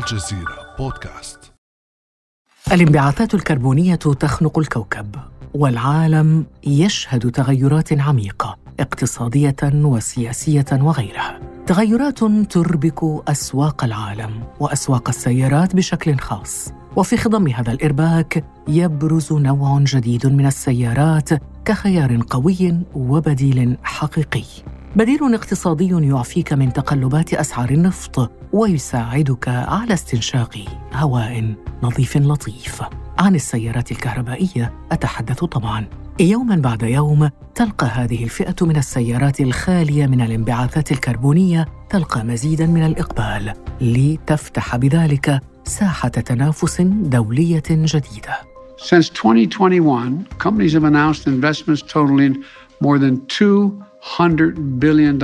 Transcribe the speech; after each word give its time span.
الجزيرة 0.00 0.74
بودكاست. 0.78 1.52
الانبعاثات 2.72 3.34
الكربونية 3.34 3.94
تخنق 3.94 4.58
الكوكب 4.58 5.16
والعالم 5.54 6.46
يشهد 6.66 7.30
تغيرات 7.30 8.00
عميقة 8.00 8.56
اقتصادية 8.80 9.56
وسياسية 9.64 10.66
وغيرها. 10.72 11.40
تغيرات 11.66 12.18
تربك 12.24 13.28
أسواق 13.28 13.84
العالم 13.84 14.42
وأسواق 14.60 15.08
السيارات 15.08 15.76
بشكل 15.76 16.18
خاص. 16.18 16.72
وفي 16.96 17.16
خضم 17.16 17.48
هذا 17.48 17.72
الإرباك 17.72 18.44
يبرز 18.68 19.32
نوع 19.32 19.80
جديد 19.80 20.26
من 20.26 20.46
السيارات 20.46 21.28
كخيار 21.64 22.22
قوي 22.30 22.80
وبديل 22.94 23.76
حقيقي. 23.82 24.44
بديل 24.96 25.34
اقتصادي 25.34 26.08
يعفيك 26.08 26.52
من 26.52 26.72
تقلبات 26.72 27.34
أسعار 27.34 27.70
النفط 27.70 28.39
ويساعدك 28.52 29.48
على 29.48 29.94
استنشاق 29.94 30.64
هواء 30.92 31.54
نظيف 31.82 32.16
لطيف. 32.16 32.82
عن 33.18 33.34
السيارات 33.34 33.92
الكهربائية 33.92 34.72
أتحدث 34.92 35.44
طبعا. 35.44 35.86
يوما 36.20 36.56
بعد 36.56 36.82
يوم 36.82 37.30
تلقى 37.54 37.86
هذه 37.86 38.24
الفئة 38.24 38.56
من 38.62 38.76
السيارات 38.76 39.40
الخالية 39.40 40.06
من 40.06 40.20
الانبعاثات 40.20 40.92
الكربونية 40.92 41.66
تلقى 41.90 42.24
مزيدا 42.24 42.66
من 42.66 42.86
الإقبال. 42.86 43.52
لتفتح 43.80 44.76
بذلك 44.76 45.40
ساحة 45.64 46.08
تنافس 46.08 46.80
دولية 46.80 47.62
جديدة. 47.70 48.50
Since 48.78 49.10
2021, 49.10 50.24
companies 50.38 50.72
have 50.72 50.84
announced 50.84 51.26
investments 51.26 51.82
totaling 51.82 52.42
more 52.80 52.98
than 52.98 53.26
$200 53.28 54.78
billion 54.78 55.18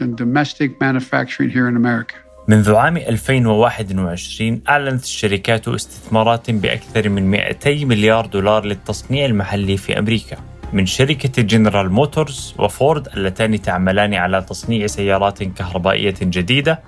in 0.00 0.16
domestic 0.16 0.80
manufacturing 0.80 1.50
here 1.50 1.68
in 1.68 1.76
America. 1.76 2.14
منذ 2.52 2.74
عام 2.74 2.96
2021 2.96 4.60
أعلنت 4.68 5.04
الشركات 5.04 5.68
استثمارات 5.68 6.50
بأكثر 6.50 7.08
من 7.08 7.30
200 7.30 7.84
مليار 7.84 8.26
دولار 8.26 8.64
للتصنيع 8.64 9.24
المحلي 9.24 9.76
في 9.76 9.98
أمريكا. 9.98 10.36
من 10.72 10.86
شركة 10.86 11.42
جنرال 11.42 11.92
موتورز 11.92 12.54
وفورد 12.58 13.08
اللتان 13.16 13.62
تعملان 13.62 14.14
على 14.14 14.42
تصنيع 14.42 14.86
سيارات 14.86 15.42
كهربائية 15.42 16.14
جديدة 16.22 16.80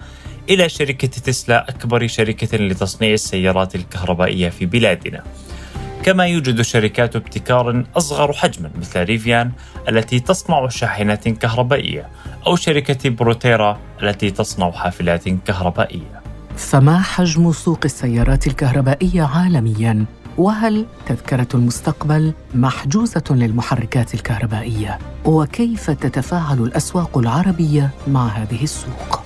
إلى 0.51 0.69
شركة 0.69 1.09
تسلا 1.09 1.69
أكبر 1.69 2.07
شركة 2.07 2.59
لتصنيع 2.59 3.13
السيارات 3.13 3.75
الكهربائية 3.75 4.49
في 4.49 4.67
بلادنا. 4.67 5.23
كما 6.05 6.27
يوجد 6.27 6.63
شركات 6.63 7.17
ابتكار 7.17 7.85
أصغر 7.97 8.33
حجما 8.33 8.71
مثل 8.79 9.05
ريفيان 9.05 9.53
التي 9.89 10.21
تصنع 10.21 10.69
شاحنات 10.69 11.29
كهربائية 11.29 12.09
أو 12.47 12.57
شركة 12.57 13.11
بروتيرا 13.11 13.79
التي 14.03 14.31
تصنع 14.31 14.71
حافلات 14.71 15.29
كهربائية. 15.29 16.21
فما 16.57 16.99
حجم 16.99 17.53
سوق 17.53 17.81
السيارات 17.85 18.47
الكهربائية 18.47 19.23
عالميا؟ 19.23 20.05
وهل 20.39 20.87
تذكرة 21.07 21.49
المستقبل 21.55 22.33
محجوزة 22.55 23.25
للمحركات 23.31 24.15
الكهربائية؟ 24.15 24.99
وكيف 25.25 25.91
تتفاعل 25.91 26.59
الأسواق 26.59 27.19
العربية 27.19 27.91
مع 28.09 28.27
هذه 28.27 28.63
السوق؟ 28.63 29.24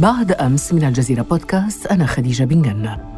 بعد 0.00 0.32
أمس 0.32 0.72
من 0.72 0.84
الجزيرة 0.84 1.22
بودكاست 1.22 1.86
أنا 1.86 2.06
خديجة 2.06 2.44
بن 2.44 2.62
جنه 2.62 3.16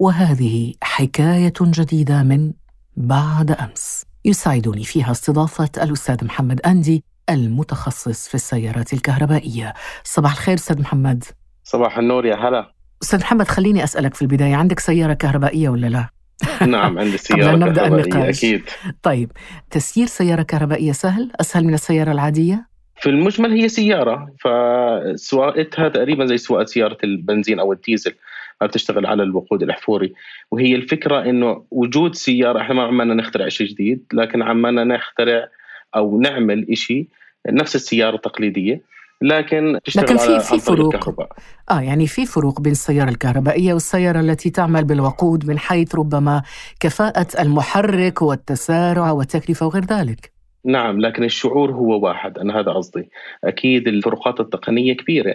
وهذه 0.00 0.74
حكاية 0.82 1.52
جديدة 1.60 2.22
من 2.22 2.52
بعد 2.96 3.50
أمس. 3.50 4.04
يسعدني 4.24 4.84
فيها 4.84 5.10
استضافة 5.10 5.70
الأستاذ 5.82 6.24
محمد 6.24 6.60
أندي 6.60 7.04
المتخصص 7.30 8.28
في 8.28 8.34
السيارات 8.34 8.92
الكهربائية. 8.92 9.74
صباح 10.04 10.32
الخير 10.32 10.54
أستاذ 10.54 10.80
محمد. 10.80 11.24
صباح 11.64 11.98
النور 11.98 12.26
يا 12.26 12.36
هلا. 12.36 12.72
أستاذ 13.02 13.20
محمد 13.20 13.48
خليني 13.48 13.84
أسألك 13.84 14.14
في 14.14 14.22
البداية 14.22 14.54
عندك 14.54 14.80
سيارة 14.80 15.14
كهربائية 15.14 15.68
ولا 15.68 15.86
لا؟ 15.86 16.19
نعم 16.66 16.98
عندي 16.98 17.10
قبل 17.16 17.18
سيارة 17.18 17.54
أن 17.54 17.58
نبدأ 17.58 17.82
كهربائية 17.82 18.04
النقاش. 18.04 18.38
أكيد. 18.38 18.62
طيب 19.02 19.32
تسيير 19.70 20.06
سيارة 20.06 20.42
كهربائية 20.42 20.92
سهل؟ 20.92 21.30
أسهل 21.40 21.64
من 21.64 21.74
السيارة 21.74 22.12
العادية؟ 22.12 22.66
في 22.96 23.10
المجمل 23.10 23.52
هي 23.52 23.68
سيارة 23.68 24.34
فسواقتها 24.40 25.88
تقريبا 25.88 26.26
زي 26.26 26.38
سواقة 26.38 26.64
سيارة 26.64 26.98
البنزين 27.04 27.60
أو 27.60 27.72
الديزل 27.72 28.14
ما 28.60 28.66
بتشتغل 28.66 29.06
على 29.06 29.22
الوقود 29.22 29.62
الأحفوري. 29.62 30.12
وهي 30.50 30.74
الفكرة 30.74 31.22
إنه 31.22 31.64
وجود 31.70 32.14
سيارة 32.14 32.60
إحنا 32.60 32.74
ما 32.74 32.82
عمالنا 32.82 33.14
نخترع 33.14 33.48
شيء 33.48 33.66
جديد 33.66 34.04
لكن 34.12 34.42
عمالنا 34.42 34.84
نخترع 34.84 35.48
أو 35.96 36.20
نعمل 36.20 36.66
شيء 36.72 37.08
نفس 37.48 37.76
السيارة 37.76 38.16
التقليدية. 38.16 38.82
لكن 39.22 39.78
تشتغل 39.84 40.04
لكن 40.04 40.16
في- 40.16 40.40
في 40.40 40.58
فروق. 40.58 40.94
الكهرباء. 40.94 41.28
آه 41.70 41.80
يعني 41.80 42.06
في 42.06 42.26
فروق 42.26 42.60
بين 42.60 42.72
السيارة 42.72 43.10
الكهربائية 43.10 43.72
والسيارة 43.72 44.20
التي 44.20 44.50
تعمل 44.50 44.84
بالوقود 44.84 45.46
من 45.46 45.58
حيث 45.58 45.94
ربما 45.94 46.42
كفاءة 46.80 47.26
المحرك 47.42 48.22
والتسارع 48.22 49.10
والتكلفة 49.10 49.66
وغير 49.66 49.84
ذلك. 49.84 50.32
نعم 50.64 51.00
لكن 51.00 51.24
الشعور 51.24 51.70
هو 51.72 52.00
واحد 52.06 52.38
أنا 52.38 52.60
هذا 52.60 52.72
قصدي. 52.72 53.10
أكيد 53.44 53.88
الفروقات 53.88 54.40
التقنية 54.40 54.96
كبيرة. 54.96 55.34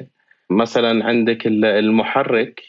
مثلا 0.49 1.05
عندك 1.05 1.47
ال- 1.47 1.65
المحرك 1.65 2.61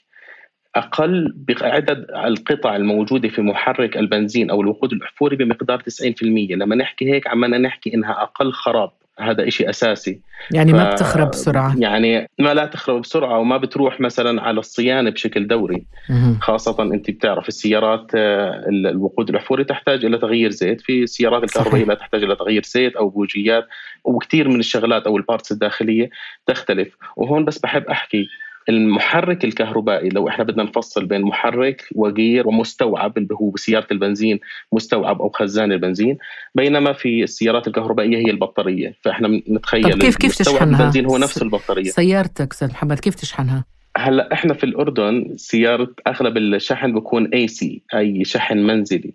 أقل 0.77 1.34
بعدد 1.37 2.06
القطع 2.25 2.77
الموجودة 2.77 3.28
في 3.28 3.43
محرك 3.43 3.97
البنزين 3.97 4.50
أو 4.50 4.60
الوقود 4.60 4.93
الأحفوري 4.93 5.37
بمقدار 5.37 5.81
90% 5.81 6.54
لما 6.54 6.77
نحكي 6.77 7.12
هيك 7.12 7.27
عمالنا 7.27 7.59
نحكي 7.59 7.94
إنها 7.94 8.22
أقل 8.22 8.53
خراب. 8.53 8.91
هذا 9.21 9.49
إشي 9.49 9.71
أساسي. 9.71 10.21
يعني 10.50 10.72
ما 10.72 10.93
بتخرب 10.93 11.31
بسرعة. 11.31 11.75
يعني 11.78 12.28
ما 12.38 12.54
لا 12.54 12.66
تخرب 12.66 13.00
بسرعة 13.03 13.38
وما 13.38 13.56
بتروح 13.56 14.00
مثلا 14.00 14.43
على 14.43 14.60
الصيانة 14.60 15.10
بشكل 15.10 15.47
دوري. 15.47 15.84
مهم. 16.10 16.38
خاصة 16.41 16.82
أنت 16.82 17.10
بتعرف 17.10 17.49
السيارات 17.49 18.10
آه، 18.15 18.65
ال- 18.69 18.87
الوقود 18.87 19.28
الأحفوري 19.28 19.65
تحتاج 19.65 20.04
إلى 20.04 20.19
تغيير 20.19 20.50
زيت. 20.50 20.81
في 20.81 21.03
السيارات 21.03 21.43
الكهربائية. 21.44 21.84
لا 21.84 21.94
تحتاج 21.94 22.22
إلى 22.22 22.37
تغيير 22.37 22.62
زيت 22.62 22.97
أو 22.97 23.09
بوجيات 23.09 23.66
وكثير 24.04 24.49
من 24.49 24.60
الشغلات 24.60 25.06
أو 25.06 25.16
ال 25.16 25.22
parts 25.22 25.53
الداخلية 25.53 26.10
تختلف. 26.47 26.88
وهون 27.16 27.44
بس 27.44 27.59
بحب 27.59 27.84
أحكي 27.87 28.28
المحرك 28.69 29.44
الكهربائي 29.44 30.09
لو 30.09 30.28
إحنا 30.28 30.44
بدنا 30.44 30.62
نفصل 30.62 31.04
بين 31.06 31.22
محرك 31.22 31.82
وغير 31.94 32.49
ومستوعب 32.49 33.19
اللي 33.19 33.34
هو 33.34 33.50
بسيارة 33.50 33.87
البنزين 33.93 34.41
مستوعب 34.72 35.22
أو 35.22 35.28
خزان 35.28 35.72
البنزين 35.72 36.19
بينما 36.54 36.93
في 36.93 37.22
السيارات 37.22 37.66
الكهربائية 37.69 38.16
هي 38.16 38.31
البطارية. 38.31 38.94
فإحنا 39.04 39.28
نتخيل 39.50 39.93
طب 39.93 39.99
كيف- 39.99 40.16
كيف 40.16 40.38
تشحنها؟ 40.38 40.81
البنزين 40.81 41.06
هو 41.06 41.19
نفس 41.19 41.43
البطارية. 41.43 41.91
سيارتك 41.91 42.53
أستاذ 42.53 42.69
محمد 42.71 43.00
كيف 43.00 43.15
تشحنها؟ 43.15 43.65
هلأ 43.97 44.32
إحنا 44.32 44.54
في 44.54 44.65
الأردن 44.65 45.34
سيارة 45.37 45.88
أغلب 46.06 46.37
الشحن 46.37 46.93
بيكون 46.94 47.27
AC 47.34 47.82
أي 47.94 48.25
شحن 48.25 48.59
منزلي. 48.59 49.15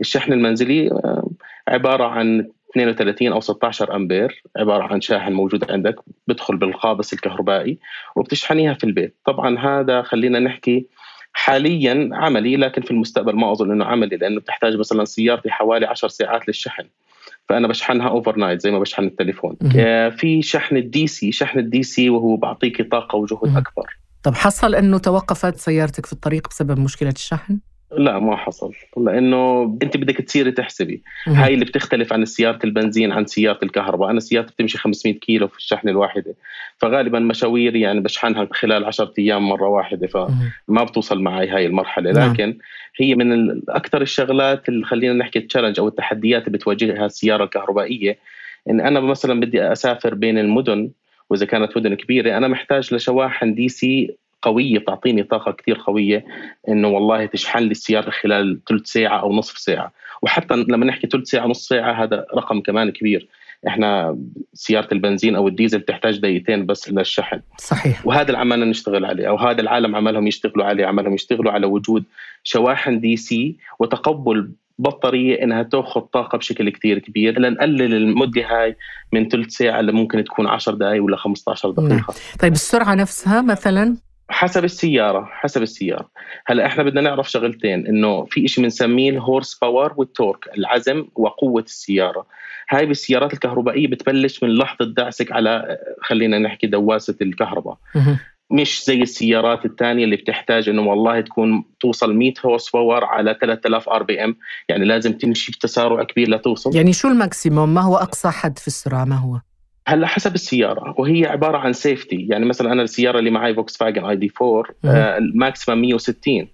الشحن 0.00 0.32
المنزلي 0.32 0.90
آه، 0.90 1.30
عبارة 1.68 2.04
عن 2.04 2.48
32 2.70 3.32
أو 3.32 3.40
16 3.40 3.96
أمبير 3.96 4.42
عبارة 4.56 4.84
عن 4.84 5.00
شاحن 5.00 5.32
موجود 5.32 5.70
عندك 5.70 5.96
بدخل 6.28 6.56
بالقابس 6.56 7.12
الكهربائي 7.12 7.78
وبتشحنيها 8.16 8.74
في 8.74 8.84
البيت. 8.84 9.16
طبعا 9.24 9.58
هذا 9.58 10.02
خلينا 10.02 10.38
نحكي 10.38 10.86
حاليا 11.32 12.10
عملي 12.12 12.56
لكن 12.56 12.82
في 12.82 12.90
المستقبل 12.90 13.36
ما 13.36 13.52
أظن 13.52 13.70
إنه 13.70 13.84
عملي 13.84 14.16
لأنه 14.16 14.40
بتحتاج 14.40 14.76
مثلا 14.76 15.04
سيارتي 15.04 15.50
حوالي 15.50 15.86
10 15.86 16.08
ساعات 16.08 16.48
للشحن. 16.48 16.84
فأنا 17.48 17.68
بشحنها 17.68 18.08
overnight 18.08 18.60
زي 18.60 18.70
ما 18.70 18.78
بشحن 18.78 19.04
التليفون. 19.04 19.56
آه، 19.76 20.08
في 20.08 20.42
شحن 20.42 20.76
ال 20.76 21.06
DC 21.06 21.32
شحن 21.32 21.58
ال 21.58 21.82
DC 21.82 22.10
وهو 22.10 22.36
بعطيكي 22.36 22.82
طاقة 22.82 23.16
وجهد. 23.16 23.56
أكبر. 23.56 23.98
طب 24.22 24.34
حصل 24.34 24.74
إنه 24.74 24.98
توقفت 24.98 25.56
سيارتك 25.56 26.06
في 26.06 26.12
الطريق 26.12 26.48
بسبب 26.48 26.78
مشكلة 26.78 27.10
الشحن؟ 27.10 27.58
لا 27.96 28.18
ما 28.18 28.36
حصل 28.36 28.72
لأنه 28.96 29.62
أنت 29.82 29.96
بدك 29.96 30.16
تصيري 30.16 30.52
تحسبي. 30.52 31.02
هاي 31.26 31.54
اللي 31.54 31.64
بتختلف 31.64 32.12
عن 32.12 32.24
سيارة 32.24 32.58
البنزين 32.64 33.12
عن 33.12 33.26
سيارة 33.26 33.58
الكهرباء 33.62 34.10
أنا 34.10 34.20
سيارتي 34.20 34.52
بتمشي 34.52 34.78
500 34.78 35.14
كيلو 35.14 35.48
في 35.48 35.58
الشحنه 35.58 35.90
الواحدة 35.90 36.34
فغالبا 36.76 37.18
مشاوير 37.18 37.76
يعني 37.76 38.00
بشحنها 38.00 38.48
خلال 38.52 38.84
10 38.84 39.12
أيام 39.18 39.48
مرة 39.48 39.68
واحدة 39.68 40.06
فما. 40.06 40.84
بتوصل 40.84 41.20
معي 41.20 41.48
هاي 41.48 41.66
المرحلة 41.66 42.12
نعم. 42.12 42.32
لكن 42.32 42.58
هي 43.00 43.14
من 43.14 43.60
أكثر 43.68 44.02
الشغلات 44.02 44.68
اللي 44.68 44.84
خلينا 44.84 45.14
نحكي 45.14 45.38
ال 45.38 45.42
challenge 45.42 45.80
أو 45.80 45.88
التحديات 45.88 46.46
اللي 46.46 46.58
بتواجهها 46.58 47.06
السيارة 47.06 47.44
الكهربائية 47.44 48.18
إن 48.70 48.80
أنا 48.80 49.00
مثلا 49.00 49.40
بدي 49.40 49.72
أسافر 49.72 50.14
بين 50.14 50.38
المدن 50.38 50.90
وإذا 51.30 51.46
كانت 51.46 51.76
مدن 51.76 51.94
كبيرة 51.94 52.36
أنا 52.36 52.48
محتاج 52.48 52.94
لشواحن 52.94 53.54
DC 53.54 54.16
قوية 54.42 54.78
تعطيني 54.78 55.22
طاقة 55.22 55.52
كثير 55.52 55.78
قوية 55.86 56.24
إنه 56.68 56.88
والله 56.88 57.26
تشحن 57.26 57.58
لي 57.58 57.70
السيارة 57.70 58.10
خلال 58.10 58.60
ثلث 58.68 58.86
ساعة 58.86 59.20
أو 59.20 59.32
نصف 59.32 59.58
ساعة. 59.58 59.92
وحتى 60.22 60.54
لما 60.54 60.86
نحكي 60.86 61.06
ثلث 61.06 61.28
ساعة 61.28 61.46
نصف 61.46 61.62
ساعة 61.62 62.02
هذا 62.04 62.26
رقم 62.36 62.60
كمان 62.60 62.90
كبير. 62.90 63.28
إحنا 63.66 64.18
سيارة 64.54 64.88
البنزين 64.92 65.36
أو 65.36 65.48
الديزل 65.48 65.78
بتحتاج 65.78 66.18
دقيقتين 66.18 66.66
بس 66.66 66.90
للشحن. 66.90 67.40
صحيح. 67.58 68.06
وهذا 68.06 68.26
اللي 68.26 68.38
عمالنا 68.38 68.64
نشتغل 68.64 69.04
عليه 69.04 69.28
أو 69.28 69.36
هذا 69.36 69.60
العالم 69.60 69.96
عمالهم 69.96 70.26
يشتغلوا 70.26 70.64
عليه 70.64 70.86
عمالهم 70.86 71.14
يشتغلوا 71.14 71.52
على 71.52 71.66
وجود 71.66 72.04
شواحن 72.42 73.00
دي 73.00 73.16
سي 73.16 73.56
وتقبل 73.78 74.50
بطارية 74.78 75.42
إنها 75.42 75.62
تأخذ 75.62 76.00
طاقة 76.00 76.38
بشكل 76.38 76.70
كتير 76.70 76.98
كبير. 76.98 77.38
لنقلل 77.38 77.94
المدة 77.94 78.42
هاي 78.42 78.76
من 79.12 79.28
ثلث 79.28 79.50
ساعة 79.50 79.80
اللي 79.80 79.92
ممكن 79.92 80.24
تكون 80.24 80.46
10 80.46 80.74
دقائق 80.74 81.04
ولا 81.04 81.16
15 81.16 81.70
دقيقة. 81.70 81.88
نعم. 81.88 82.04
طيب 82.40 82.52
السرعة 82.52 82.94
نفسها 82.94 83.42
مثلا؟ 83.42 83.96
حسب 84.30 84.64
السيارة 84.64 85.28
حسب 85.32 85.62
السيارة. 85.62 86.10
هلا 86.46 86.66
إحنا 86.66 86.82
بدنا 86.82 87.00
نعرف 87.00 87.30
شغلتين 87.30 87.86
إنه 87.86 88.24
في 88.24 88.48
شيء 88.48 88.64
بنسميه 88.64 89.10
ال 89.10 89.17
horse 89.17 89.54
power 89.54 89.94
وال 89.96 90.09
torque 90.09 90.48
العزم 90.58 91.06
وقوة 91.14 91.62
السيارة. 91.62 92.26
هاي 92.70 92.86
بالسيارات 92.86 93.32
الكهربائية 93.32 93.86
بتبلش 93.86 94.42
من 94.42 94.54
لحظة 94.54 94.84
دعسك 94.84 95.32
على 95.32 95.78
خلينا 96.02 96.38
نحكي 96.38 96.66
دواسة 96.66 97.16
الكهرباء. 97.22 97.78
مش 98.50 98.84
زي 98.84 99.02
السيارات 99.02 99.64
الثانية 99.64 100.04
اللي 100.04 100.16
بتحتاج 100.16 100.68
إنه 100.68 100.82
والله 100.82 101.20
تكون 101.20 101.64
توصل 101.80 102.14
100 102.14 102.32
horse 102.44 102.70
power 102.70 103.04
على 103.04 103.38
3000 103.40 103.88
RPM 103.88 104.36
يعني 104.68 104.84
لازم 104.84 105.12
تمشي 105.12 105.52
بتسارع 105.52 106.04
كبير 106.04 106.30
لتوصل. 106.30 106.76
يعني 106.76 106.92
شو 106.92 107.08
ال 107.08 107.15
maximum؟ 107.15 107.74
ما 107.74 107.80
هو 107.80 107.96
أقصى 107.96 108.28
حد 108.28 108.58
في 108.58 108.66
السرعه 108.66 109.04
ما 109.04 109.16
هو؟ 109.16 109.40
هلا 109.88 110.06
حسب 110.06 110.34
السيارة 110.34 110.94
وهي 110.98 111.26
عبارة 111.26 111.58
عن 111.58 111.72
safety 111.72 112.26
يعني 112.30 112.44
مثلا 112.44 112.72
أنا 112.72 112.82
السيارة 112.82 113.18
اللي 113.18 113.30
معي 113.30 113.54
فوكس 113.54 113.76
فاجن 113.76 114.04
ID 114.04 114.32
4 114.42 114.64
آه 114.84 115.18
ال 115.18 115.26
maximum 115.26 115.80
160 115.80 116.48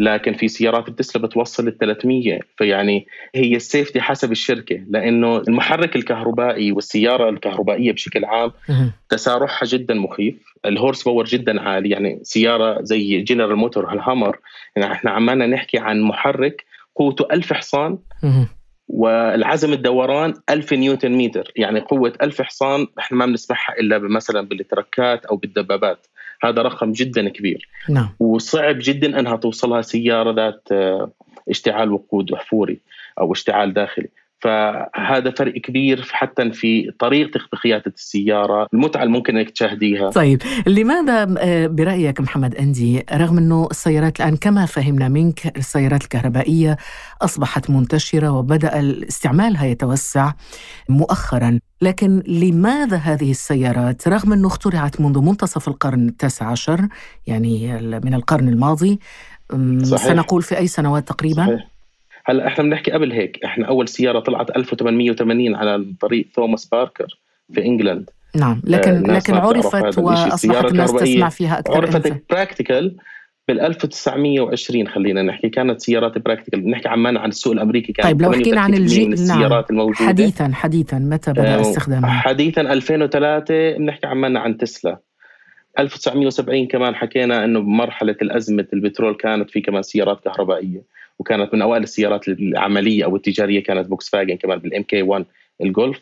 لكن 0.00 0.34
في 0.34 0.48
سيارات 0.48 0.88
التسلا 0.88 1.22
بتوصل 1.22 1.68
ال 1.68 1.78
300 1.78 2.40
فيعني 2.56 3.06
هي 3.34 3.56
ال 3.56 3.62
safety 3.62 4.00
حسب 4.00 4.32
الشركة 4.32 4.80
لأنه 4.88 5.36
المحرك 5.36 5.96
الكهربائي 5.96 6.72
والسيارة 6.72 7.30
الكهربائية 7.30 7.92
بشكل 7.92 8.24
عام 8.24 8.52
تسارعها 9.08 9.64
جدا 9.64 9.94
مخيف. 9.94 10.34
ال 10.66 10.72
horse 10.72 11.02
power 11.02 11.24
جدا 11.24 11.60
عالي. 11.60 11.90
يعني 11.90 12.20
سيارة 12.22 12.82
زي 12.82 13.20
جنرال 13.22 13.56
موتور 13.56 13.92
الهامر 13.92 14.38
يعني 14.76 14.92
إحنا 14.92 15.10
عمالنا 15.10 15.46
نحكي 15.46 15.78
عن 15.78 16.00
محرك 16.00 16.64
قوته 16.96 17.26
1000 17.32 17.52
حصان. 17.52 17.98
والعزم 18.92 19.72
الدوران 19.72 20.34
1000 20.50 20.72
نيوتن 20.72 21.12
متر 21.12 21.52
يعني 21.56 21.80
قوة 21.80 22.12
1000 22.22 22.42
حصان 22.42 22.86
إحنا 22.98 23.18
ما 23.18 23.26
بنسمعها 23.26 23.74
إلا 23.80 23.98
مثلا 23.98 24.40
بالتركات 24.40 25.24
أو 25.24 25.36
بالدبابات. 25.36 26.06
هذا 26.42 26.62
رقم 26.62 26.92
جدا 26.92 27.28
كبير. 27.28 27.68
نعم. 27.88 28.08
وصعب 28.20 28.76
جدا 28.80 29.20
أنها 29.20 29.36
توصلها 29.36 29.82
سيارة 29.82 30.32
ذات 30.32 30.68
آه، 30.72 31.10
اشتعال 31.48 31.92
وقود 31.92 32.32
احفوري 32.32 32.80
أو 33.20 33.32
اشتعال 33.32 33.74
داخلي. 33.74 34.08
فهذا 34.40 35.30
فرق 35.30 35.52
كبير 35.52 36.02
حتى 36.10 36.52
في 36.52 36.92
طريقتك 36.98 37.40
بقيادة 37.52 37.92
السيارة 37.96 38.68
المتعة 38.74 39.02
اللي 39.02 39.12
ممكن 39.12 39.36
إنك 39.36 39.50
تشاهديها 39.50 40.10
طيب 40.10 40.42
لماذا 40.66 41.34
آه، 41.38 41.66
برأيك 41.66 42.20
محمد 42.20 42.54
أندي 42.54 43.04
رغم 43.12 43.38
أنه 43.38 43.68
السيارات 43.70 44.20
الآن 44.20 44.36
كما 44.36 44.66
فهمنا 44.66 45.08
منك 45.08 45.56
السيارات 45.56 46.02
الكهربائية 46.02 46.76
أصبحت 47.22 47.70
منتشرة 47.70 48.30
وبدأ 48.30 49.04
استعمالها 49.08 49.66
يتوسع 49.66 50.32
مؤخرا 50.88 51.58
لكن 51.82 52.22
لماذا 52.26 52.96
هذه 52.96 53.30
السيارات 53.30 54.08
رغم 54.08 54.32
أنه 54.32 54.46
اخترعت 54.46 55.00
منذ 55.00 55.20
منتصف 55.20 55.68
القرن 55.68 56.08
التاسع 56.08 56.46
عشر 56.46 56.88
يعني 57.26 57.72
من 58.04 58.14
القرن 58.14 58.48
الماضي 58.48 59.00
صحيح. 59.82 60.06
سنقول 60.06 60.42
في 60.42 60.58
أي 60.58 60.66
سنوات 60.66 61.08
تقريبا 61.08 61.46
صحيح. 61.46 61.69
هلا 62.26 62.46
إحنا 62.46 62.64
بنحكي 62.64 62.90
قبل 62.90 63.12
هيك 63.12 63.44
إحنا 63.44 63.68
أول 63.68 63.88
سيارة 63.88 64.20
طلعت 64.20 64.56
1880 64.56 65.54
على 65.54 65.86
طريق 66.00 66.28
توماس 66.34 66.66
باركر 66.66 67.18
في 67.52 67.64
إنجلند 67.64 68.10
نعم 68.36 68.62
لكن 68.64 69.10
آه 69.10 69.16
لكن 69.16 69.34
عرفت 69.34 69.98
وأصبحت 69.98 70.64
الناس 70.64 70.92
تسمع 70.92 71.28
فيها 71.28 71.58
أكثر 71.58 71.76
عرفت 71.76 72.22
practical 72.30 72.96
بال 73.48 73.60
1920 73.60 74.88
خلينا 74.88 75.22
نحكي 75.22 75.48
كانت 75.48 75.80
سيارات 75.80 76.18
practical 76.18 76.60
بنحكي 76.60 76.88
عمالنا 76.88 77.16
عن 77.16 77.28
السوق 77.28 77.52
الأمريكي 77.52 77.92
كانت 77.92 78.06
طيب 78.06 78.22
لو 78.22 78.32
حكينا 78.32 78.60
عن 78.60 78.74
الجيل 78.74 79.02
نعم. 79.02 79.12
السيارات 79.12 79.72
نعم. 79.72 79.80
الموجودة 79.80 80.08
حديثا 80.08 80.50
حديثا 80.54 80.98
متى 80.98 81.32
بدأ 81.32 81.54
آه 81.54 81.60
استخدامها؟ 81.60 82.10
حديثا 82.10 82.60
2003 82.60 83.72
بنحكي 83.72 84.06
عمالنا 84.06 84.36
عن 84.36 84.56
تسلا 84.56 84.98
1970 85.78 86.66
كمان 86.66 86.94
حكينا 86.94 87.44
إنه 87.44 87.60
بمرحله 87.60 88.16
الأزمة 88.22 88.66
البترول 88.72 89.14
كانت 89.14 89.50
في 89.50 89.60
كمان 89.60 89.82
سيارات 89.82 90.24
كهربائية 90.24 90.82
وكانت 91.20 91.54
من 91.54 91.62
أوائل 91.62 91.82
السيارات 91.82 92.28
العملية 92.28 93.04
أو 93.04 93.16
التجارية 93.16 93.62
كانت 93.62 93.88
فوكس 93.88 94.08
فاجن 94.08 94.36
كمان 94.36 94.58
بال 94.58 94.82
MK 94.82 95.02
1 95.02 95.24
الجولف. 95.62 96.00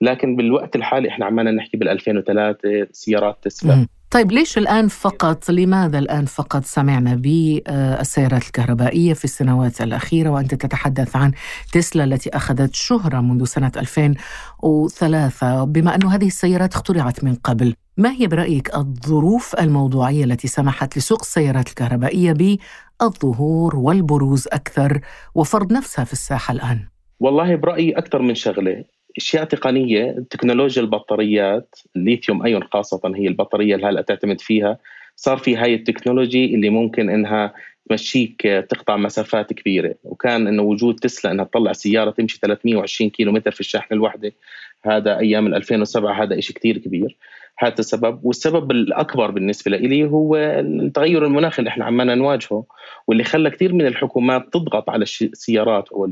لكن 0.00 0.36
بالوقت 0.36 0.76
الحالي 0.76 1.08
إحنا 1.08 1.26
عمالنا 1.26 1.50
نحكي 1.50 1.76
بال 1.76 1.88
2003 1.88 2.86
سيارات 2.92 3.38
تسلا. 3.42 3.86
طيب 4.10 4.32
ليش 4.32 4.58
الآن 4.58 4.88
فقط 4.88 5.50
لماذا 5.50 5.98
الآن 5.98 6.24
فقط 6.24 6.64
سمعنا 6.64 7.14
بالسيارات 7.14 8.42
الكهربائية 8.42 9.12
في 9.12 9.24
السنوات 9.24 9.80
الأخيرة؟ 9.80 10.28
وأنت 10.30 10.54
تتحدث 10.54 11.16
عن 11.16 11.32
تسلا 11.72 12.04
التي 12.04 12.30
أخذت 12.30 12.74
شهرة 12.74 13.20
منذ 13.20 13.44
سنة 13.44 13.72
2003 13.76 15.64
بما 15.64 15.94
أن 15.94 16.06
هذه 16.06 16.26
السيارات 16.26 16.74
اخترعت 16.74 17.24
من 17.24 17.34
قبل. 17.34 17.74
ما 18.00 18.12
هي 18.12 18.26
برأيك 18.26 18.74
الظروف 18.74 19.54
الموضوعية 19.60 20.24
التي 20.24 20.48
سمحت 20.48 20.98
لسوق 20.98 21.18
السيارات 21.20 21.68
الكهربائية 21.68 22.32
بالظهور 22.32 23.76
والبروز 23.76 24.48
أكثر 24.52 25.00
وفرض 25.34 25.72
نفسها 25.72 26.04
في 26.04 26.12
الساحة 26.12 26.52
الآن؟ 26.52 26.88
والله 27.20 27.54
برأيي 27.54 27.92
أكثر 27.92 28.22
من 28.22 28.34
شغلة. 28.34 28.84
أشياء 29.16 29.44
تقنية 29.44 30.24
تكنولوجيا 30.30 30.82
البطاريات 30.82 31.74
الليثيوم 31.96 32.42
أيون 32.42 32.62
خاصة 32.64 33.00
هي 33.16 33.28
البطارية 33.28 33.74
اللي 33.74 33.86
هلأ 33.86 34.02
تعتمد 34.02 34.40
فيها. 34.40 34.78
صار 35.16 35.38
في 35.38 35.56
هاي 35.56 35.74
التكنولوجي 35.74 36.54
اللي 36.54 36.70
ممكن 36.70 37.10
إنها 37.10 37.54
تمشيك 37.88 38.42
تقطع 38.42 38.96
مسافات 38.96 39.52
كبيرة. 39.52 39.94
وكان 40.04 40.46
إنه 40.46 40.62
وجود 40.62 40.96
تسلا 40.96 41.30
إنها 41.30 41.44
تطلع 41.44 41.72
سيارة 41.72 42.10
تمشي 42.10 42.38
320 42.42 43.10
كيلو 43.10 43.32
متر 43.32 43.50
في 43.50 43.60
الشاحنه 43.60 43.96
الواحده 43.96 44.32
هذا 44.84 45.18
أيام 45.18 45.54
2007 45.54 46.22
هذا 46.22 46.40
شيء 46.40 46.56
كثير 46.56 46.78
كبير. 46.78 47.16
هذا 47.58 47.74
السبب. 47.78 48.20
والسبب 48.22 48.70
الأكبر 48.70 49.30
بالنسبة 49.30 49.76
لي 49.76 50.04
هو 50.04 50.36
التغير 50.36 51.26
المناخي 51.26 51.58
اللي 51.58 51.68
إحنا 51.68 51.84
عمالنا 51.84 52.14
نواجهه 52.14 52.64
واللي 53.06 53.24
خلى 53.24 53.50
كثير 53.50 53.72
من 53.72 53.86
الحكومات 53.86 54.52
تضغط 54.52 54.90
على 54.90 55.02
السيارات 55.02 55.88
أو 55.88 56.10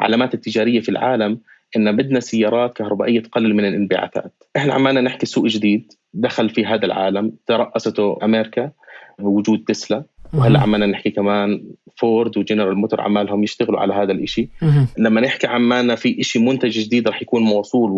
العلامات 0.00 0.34
التجارية 0.34 0.80
في 0.80 0.88
العالم 0.88 1.38
إن 1.76 1.96
بدنا 1.96 2.20
سيارات 2.20 2.76
كهربائية 2.76 3.20
تقلل 3.20 3.54
من 3.54 3.64
الانبعاثات. 3.64 4.32
إحنا 4.56 4.74
عمالنا 4.74 5.00
نحكي 5.00 5.26
سوق 5.26 5.46
جديد 5.46 5.92
دخل 6.14 6.50
في 6.50 6.66
هذا 6.66 6.86
العالم 6.86 7.32
ترأسته 7.46 8.18
أمريكا 8.22 8.70
وجود 9.20 9.64
تسلا. 9.68 10.04
وهلا 10.34 10.60
عمالنا 10.60 10.86
نحكي 10.86 11.10
كمان 11.10 11.64
فورد 11.96 12.38
وجنرال 12.38 12.76
موتور 12.78 13.00
عمالهم 13.00 13.42
يشتغلوا 13.42 13.80
على 13.80 13.94
هذا 13.94 14.12
الإشي. 14.12 14.48
لما 14.98 15.20
نحكي 15.20 15.46
عمالنا 15.46 15.94
في 15.94 16.20
إشي 16.20 16.38
منتج 16.38 16.78
جديد 16.78 17.08
رح 17.08 17.22
يكون 17.22 17.42
موصول 17.42 17.90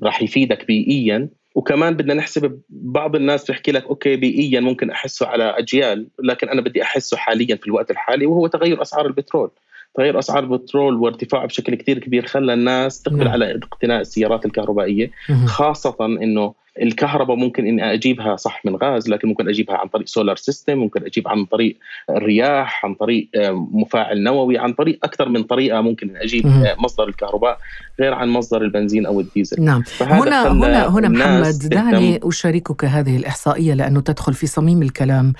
وراح 0.00 0.22
يفيدك 0.22 0.66
بيئيا 0.66 1.28
وكمان 1.54 1.94
بدنا 1.94 2.14
نحسب 2.14 2.60
بعض 2.68 3.16
الناس 3.16 3.46
بيحكي 3.46 3.72
لك 3.72 3.84
okay 3.84 4.16
بيئيا 4.16 4.60
ممكن 4.60 4.90
أحسه 4.90 5.26
على 5.26 5.44
أجيال 5.44 6.08
لكن 6.24 6.48
أنا 6.48 6.60
بدي 6.60 6.82
أحسه 6.82 7.16
حاليا 7.16 7.56
في 7.56 7.66
الوقت 7.66 7.90
الحالي 7.90 8.26
وهو 8.26 8.46
تغير 8.46 8.82
أسعار 8.82 9.06
البترول. 9.06 9.50
تغير 9.94 10.18
أسعار 10.18 10.42
البترول 10.42 10.94
وارتفاعه 10.94 11.46
بشكل 11.46 11.74
كثير 11.74 11.98
كبير 11.98 12.26
خلى 12.26 12.52
الناس 12.52 13.02
تقبل 13.02 13.18
نعم. 13.18 13.28
على 13.28 13.58
اقتناء 13.62 14.00
السيارات 14.00 14.46
الكهربائية 14.46 15.10
خاصة 15.46 15.96
إنه 16.00 16.54
الكهرباء 16.82 17.36
ممكن 17.36 17.66
إني 17.66 17.92
أجيبها 17.92 18.36
صح 18.36 18.66
من 18.66 18.76
غاز 18.76 19.08
لكن 19.08 19.28
ممكن 19.28 19.48
أجيبها 19.48 19.76
عن 19.76 19.88
طريق 19.88 20.06
solar 20.06 20.36
system 20.36 20.78
ممكن 20.78 21.06
أجيب 21.06 21.28
عن 21.28 21.44
طريق 21.44 21.78
الرياح 22.10 22.84
عن 22.84 22.94
طريق 22.94 23.28
آه، 23.36 23.68
مفاعل 23.72 24.22
نووي 24.22 24.58
عن 24.58 24.72
طريق 24.72 24.98
أكثر 25.04 25.28
من 25.28 25.42
طريقة 25.42 25.80
ممكن 25.80 26.16
أجيب 26.16 26.46
آه، 26.46 26.76
مصدر 26.78 27.08
الكهرباء 27.08 27.58
غير 28.00 28.14
عن 28.14 28.28
مصدر 28.28 28.62
البنزين 28.62 29.06
أو 29.06 29.20
الديزل. 29.20 29.64
نعم. 29.64 29.82
هنا 30.00 30.52
هنا 30.52 30.88
هنا 30.88 31.08
محمد 31.08 31.68
دعني 31.68 32.20
أشاركك 32.22 32.84
هذه 32.84 33.16
الإحصائية 33.16 33.74
لأنه 33.74 34.00
تدخل 34.00 34.34
في 34.34 34.46
صميم 34.46 34.82
الكلام 34.82 35.32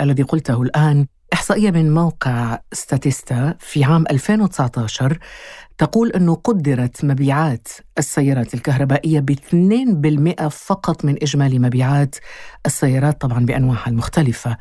الذي 0.00 0.22
قلته 0.22 0.62
الآن. 0.62 1.06
إحصائية 1.32 1.70
من 1.70 1.94
موقع 1.94 2.58
ستاتيستا 2.72 3.54
في 3.58 3.84
عام 3.84 4.04
2019 4.10 5.18
تقول 5.78 6.10
أنه 6.10 6.34
قدرت 6.34 7.04
مبيعات 7.04 7.68
السيارات 7.98 8.54
الكهربائية 8.54 9.20
ب 9.20 9.36
2% 10.38 10.48
فقط 10.48 11.04
من 11.04 11.16
إجمالي 11.22 11.58
مبيعات 11.58 12.16
السيارات 12.66 13.20
طبعا 13.20 13.46
بأنواعها 13.46 13.88
المختلفة 13.88 14.56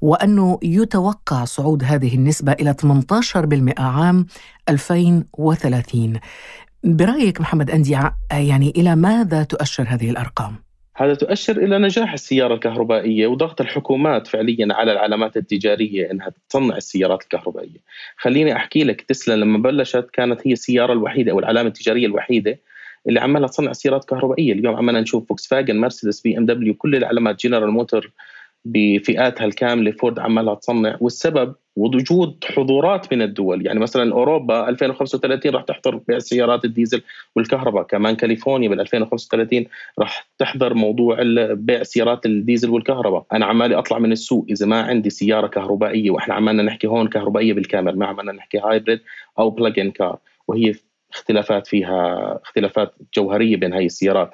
وأنه 0.00 0.58
يتوقع 0.62 1.44
صعود 1.44 1.84
هذه 1.84 2.14
النسبة 2.14 2.52
إلى 2.52 2.74
18% 3.76 3.80
عام 3.80 4.26
2030 4.68 6.20
برأيك 6.84 7.40
محمد 7.40 7.70
أندي 7.70 7.98
يعني 8.32 8.70
إلى 8.76 8.96
ماذا 8.96 9.42
تؤشر 9.42 9.86
هذه 9.88 10.10
الأرقام؟ 10.10 10.71
هذا 10.96 11.14
تؤشر 11.14 11.56
إلى 11.56 11.78
نجاح 11.78 12.12
السيارة 12.12 12.54
الكهربائية 12.54 13.26
وضغط 13.26 13.60
الحكومات 13.60 14.26
فعليا 14.26 14.68
على 14.70 14.92
العلامات 14.92 15.36
التجارية 15.36 16.10
إنها 16.10 16.32
تصنع 16.48 16.76
السيارات 16.76 17.22
الكهربائية. 17.22 17.78
خليني 18.16 18.56
أحكي 18.56 18.84
لك 18.84 19.00
تسلا 19.00 19.36
لما 19.36 19.58
بلشت 19.58 20.08
كانت 20.12 20.46
هي 20.46 20.52
السيارة 20.52 20.92
الوحيدة 20.92 21.32
أو 21.32 21.38
العلامة 21.38 21.68
التجارية 21.68 22.06
الوحيدة 22.06 22.60
اللي 23.08 23.20
عمالها 23.20 23.48
تصنع 23.48 23.72
سيارات 23.72 24.04
كهربائية، 24.04 24.52
اليوم 24.52 24.76
عمالنا 24.76 25.00
نشوف 25.00 25.28
فوكس 25.28 25.46
فاجن، 25.46 25.80
مرسيدس، 25.80 26.20
بي 26.20 26.38
إم 26.38 26.46
دبليو، 26.46 26.74
كل 26.74 26.94
العلامات 26.94 27.46
جنرال 27.46 27.70
موتور 27.70 28.10
بفئاتها 28.64 29.44
الكاملة، 29.44 29.90
فورد 29.90 30.18
عمالها 30.18 30.54
تصنع، 30.54 30.96
والسبب 31.00 31.54
ووجود 31.76 32.44
حضورات 32.56 33.12
من 33.12 33.22
الدول. 33.22 33.66
يعني 33.66 33.80
مثلا 33.80 34.12
أوروبا 34.12 34.68
2035 34.68 35.52
راح 35.52 35.62
تحظر 35.62 35.96
بيع 35.96 36.18
سيارات 36.18 36.64
الديزل 36.64 37.02
والكهرباء. 37.36 37.82
كمان 37.82 38.16
كاليفورنيا 38.16 38.68
بال 38.68 38.80
2035 38.80 39.66
راح 39.98 40.28
تحظر 40.38 40.74
موضوع 40.74 41.16
بيع 41.52 41.82
سيارات 41.82 42.26
الديزل 42.26 42.70
والكهرباء. 42.70 43.26
أنا 43.32 43.46
عمالي 43.46 43.78
أطلع 43.78 43.98
من 43.98 44.12
السوق 44.12 44.46
إذا 44.50 44.66
ما 44.66 44.82
عندي 44.82 45.10
سيارة 45.10 45.46
كهربائية 45.46 46.10
وإحنا 46.10 46.34
عمالنا 46.34 46.62
نحكي 46.62 46.86
هون 46.86 47.08
كهربائية 47.08 47.52
بالكامل 47.52 47.98
ما 47.98 48.06
عمالنا 48.06 48.32
نحكي 48.32 48.58
hybrid 48.58 49.00
أو 49.38 49.50
plug-in 49.50 49.90
car 49.90 50.18
وهي 50.48 50.74
اختلافات 51.12 51.66
فيها 51.66 52.38
اختلافات 52.42 52.94
جوهرية 53.16 53.56
بين 53.56 53.72
هاي 53.72 53.86
السيارات. 53.86 54.30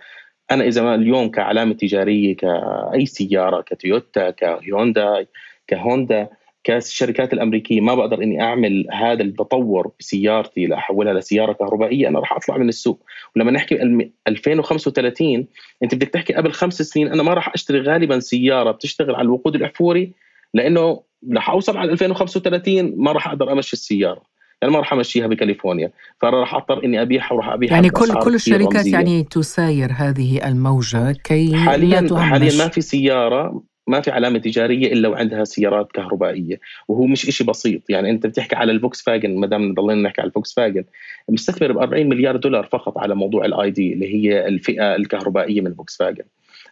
أنا 0.50 0.64
إذا 0.64 0.82
ما 0.82 0.94
اليوم 0.94 1.30
كعلامة 1.30 1.74
تجارية 1.74 2.36
كأي 2.36 3.06
سيارة 3.06 3.60
كتويوتا 3.60 4.30
كهيونداي 4.30 5.28
كهوندا 5.66 6.28
كالشركات 6.64 7.32
الأمريكية 7.32 7.80
ما 7.80 7.94
بقدر 7.94 8.22
إني 8.22 8.42
أعمل 8.42 8.86
هذا 8.92 9.22
التطور 9.22 9.90
بسيارتي 10.00 10.66
لاحولها 10.66 11.14
لسيارة 11.14 11.52
كهربائية 11.52 12.08
أنا 12.08 12.18
راح 12.18 12.32
أطلع 12.32 12.56
من 12.56 12.68
السوق. 12.68 13.04
ولما 13.36 13.50
نحكي 13.50 13.82
2035 14.28 15.46
أنت 15.82 15.94
بدك 15.94 16.08
تحكي 16.08 16.34
قبل 16.34 16.52
خمس 16.52 16.82
سنين 16.82 17.08
أنا 17.08 17.22
ما 17.22 17.34
راح 17.34 17.54
أشتري 17.54 17.80
غالبا 17.80 18.20
سيارة 18.20 18.70
بتشتغل 18.70 19.14
على 19.14 19.24
الوقود 19.24 19.54
الأحفوري 19.54 20.12
لأنه 20.54 21.02
رح 21.32 21.50
أوصل 21.50 21.76
على 21.76 21.92
2035 21.92 22.94
ما 22.96 23.12
راح 23.12 23.28
أقدر 23.28 23.52
أمشي 23.52 23.72
السيارة. 23.72 24.22
يعني 24.62 24.74
ما 24.74 24.78
راح 24.78 24.92
أمشيها 24.92 25.26
بكاليفورنيا. 25.26 25.92
فأنا 26.20 26.40
راح 26.40 26.54
أضطر 26.54 26.84
إني 26.84 27.02
أبيعها 27.02 27.32
وراح 27.32 27.48
أبيعها 27.48 27.74
يعني 27.74 27.90
كل 27.90 28.18
كل 28.18 28.34
الشركات 28.34 28.86
يعني 28.86 29.24
تساير 29.24 29.92
هذه 29.96 30.48
الموجة 30.48 31.12
كي 31.12 31.56
حاليا 31.56 32.00
لا 32.00 32.20
حاليا 32.20 32.58
ما 32.58 32.68
في 32.68 32.80
سيارة 32.80 33.62
ما 33.88 34.00
في 34.00 34.10
علامة 34.10 34.38
تجارية 34.38 34.92
إلا 34.92 35.08
وعندها 35.08 35.44
سيارات 35.44 35.92
كهربائية 35.92 36.60
وهو 36.88 37.06
مش 37.06 37.20
شيء 37.20 37.46
بسيط. 37.46 37.90
يعني 37.90 38.10
أنت 38.10 38.26
بتحكي 38.26 38.56
على 38.56 38.72
الفوكس 38.72 39.02
فاجن 39.02 39.36
ما 39.36 39.46
دام 39.46 39.74
ضلينا 39.74 40.02
نحكي 40.02 40.20
على 40.20 40.28
الفوكس 40.28 40.54
فاجن 40.54 40.84
مستثمر 41.28 41.72
ب 41.72 41.78
40 41.78 42.08
مليار 42.08 42.36
دولار 42.36 42.64
فقط 42.72 42.98
على 42.98 43.14
موضوع 43.14 43.44
ال 43.44 43.70
ID 43.70 43.92
اللي 43.92 44.14
هي 44.14 44.48
الفئة 44.48 44.96
الكهربائية 44.96 45.60
من 45.60 45.74
فوكس 45.74 45.96
فاجن 45.96 46.24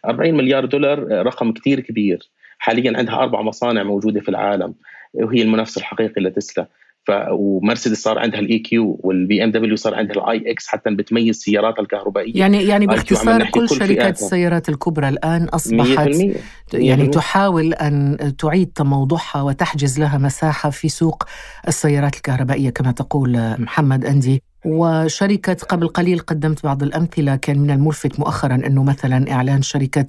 40 0.05 0.33
مليار 0.33 0.65
دولار 0.65 1.07
رقم 1.25 1.51
كثير 1.51 1.79
كبير. 1.79 2.29
حاليا 2.59 2.97
عندها 2.97 3.15
أربع 3.15 3.41
مصانع 3.41 3.83
موجودة 3.83 4.21
في 4.21 4.29
العالم 4.29 4.73
وهي 5.13 5.41
المنافس 5.41 5.77
الحقيقي 5.77 6.21
لتسلا. 6.21 6.67
ف 7.07 7.11
ومرسيدس 7.31 8.01
صار 8.01 8.19
عندها 8.19 8.39
ال 8.39 8.59
EQ 8.59 8.99
والبي 9.03 9.43
إم 9.43 9.51
دبليو 9.51 9.75
صار 9.75 9.95
عندها 9.95 10.15
ال 10.15 10.51
iX 10.51 10.67
حتى 10.67 10.89
بتميز 10.89 11.35
سياراتها 11.35 11.81
الكهربائية. 11.81 12.39
يعني 12.39 12.63
يعني 12.63 12.87
باختصار 12.87 13.43
كل, 13.43 13.67
كل 13.67 13.75
شركات 13.75 14.21
السيارات 14.21 14.69
الكبرى 14.69 15.09
الآن 15.09 15.43
أصبحت 15.43 16.09
100% 16.09 16.37
يعني 16.73 17.07
100%. 17.07 17.09
تحاول 17.09 17.73
أن 17.73 18.17
تعيد 18.37 18.67
تموضعها 18.67 19.41
وتحجز 19.41 19.99
لها 19.99 20.17
مساحة 20.17 20.69
في 20.69 20.89
سوق 20.89 21.23
السيارات 21.67 22.15
الكهربائية 22.15 22.69
كما 22.69 22.91
تقول 22.91 23.55
محمد 23.59 24.05
أندي. 24.05 24.43
وشركة 24.65 25.53
قبل 25.53 25.87
قليل 25.87 26.19
قدمت 26.19 26.63
بعض 26.63 26.83
الأمثلة 26.83 27.35
كان 27.35 27.59
من 27.59 27.71
الملفت 27.71 28.19
مؤخرا 28.19 28.55
أنه 28.55 28.83
مثلا 28.83 29.31
إعلان 29.31 29.61
شركة 29.61 30.05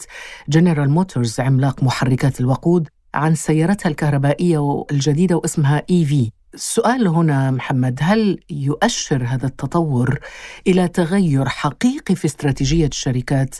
جنرال 0.48 0.90
موتورز 0.90 1.40
عملاق 1.40 1.82
محركات 1.82 2.40
الوقود 2.40 2.88
عن 3.14 3.34
سيارتها 3.34 3.90
الكهربائية 3.90 4.84
الجديدة 4.90 5.36
واسمها 5.36 5.82
EV 5.90 6.30
السؤال 6.58 7.08
هنا 7.08 7.50
محمد 7.50 7.98
هل 8.02 8.38
يؤشر 8.50 9.22
هذا 9.24 9.46
التطور 9.46 10.18
إلى 10.66 10.88
تغير 10.88 11.44
حقيقي 11.44 12.14
في 12.14 12.24
استراتيجية 12.24 12.86
الشركات 12.86 13.54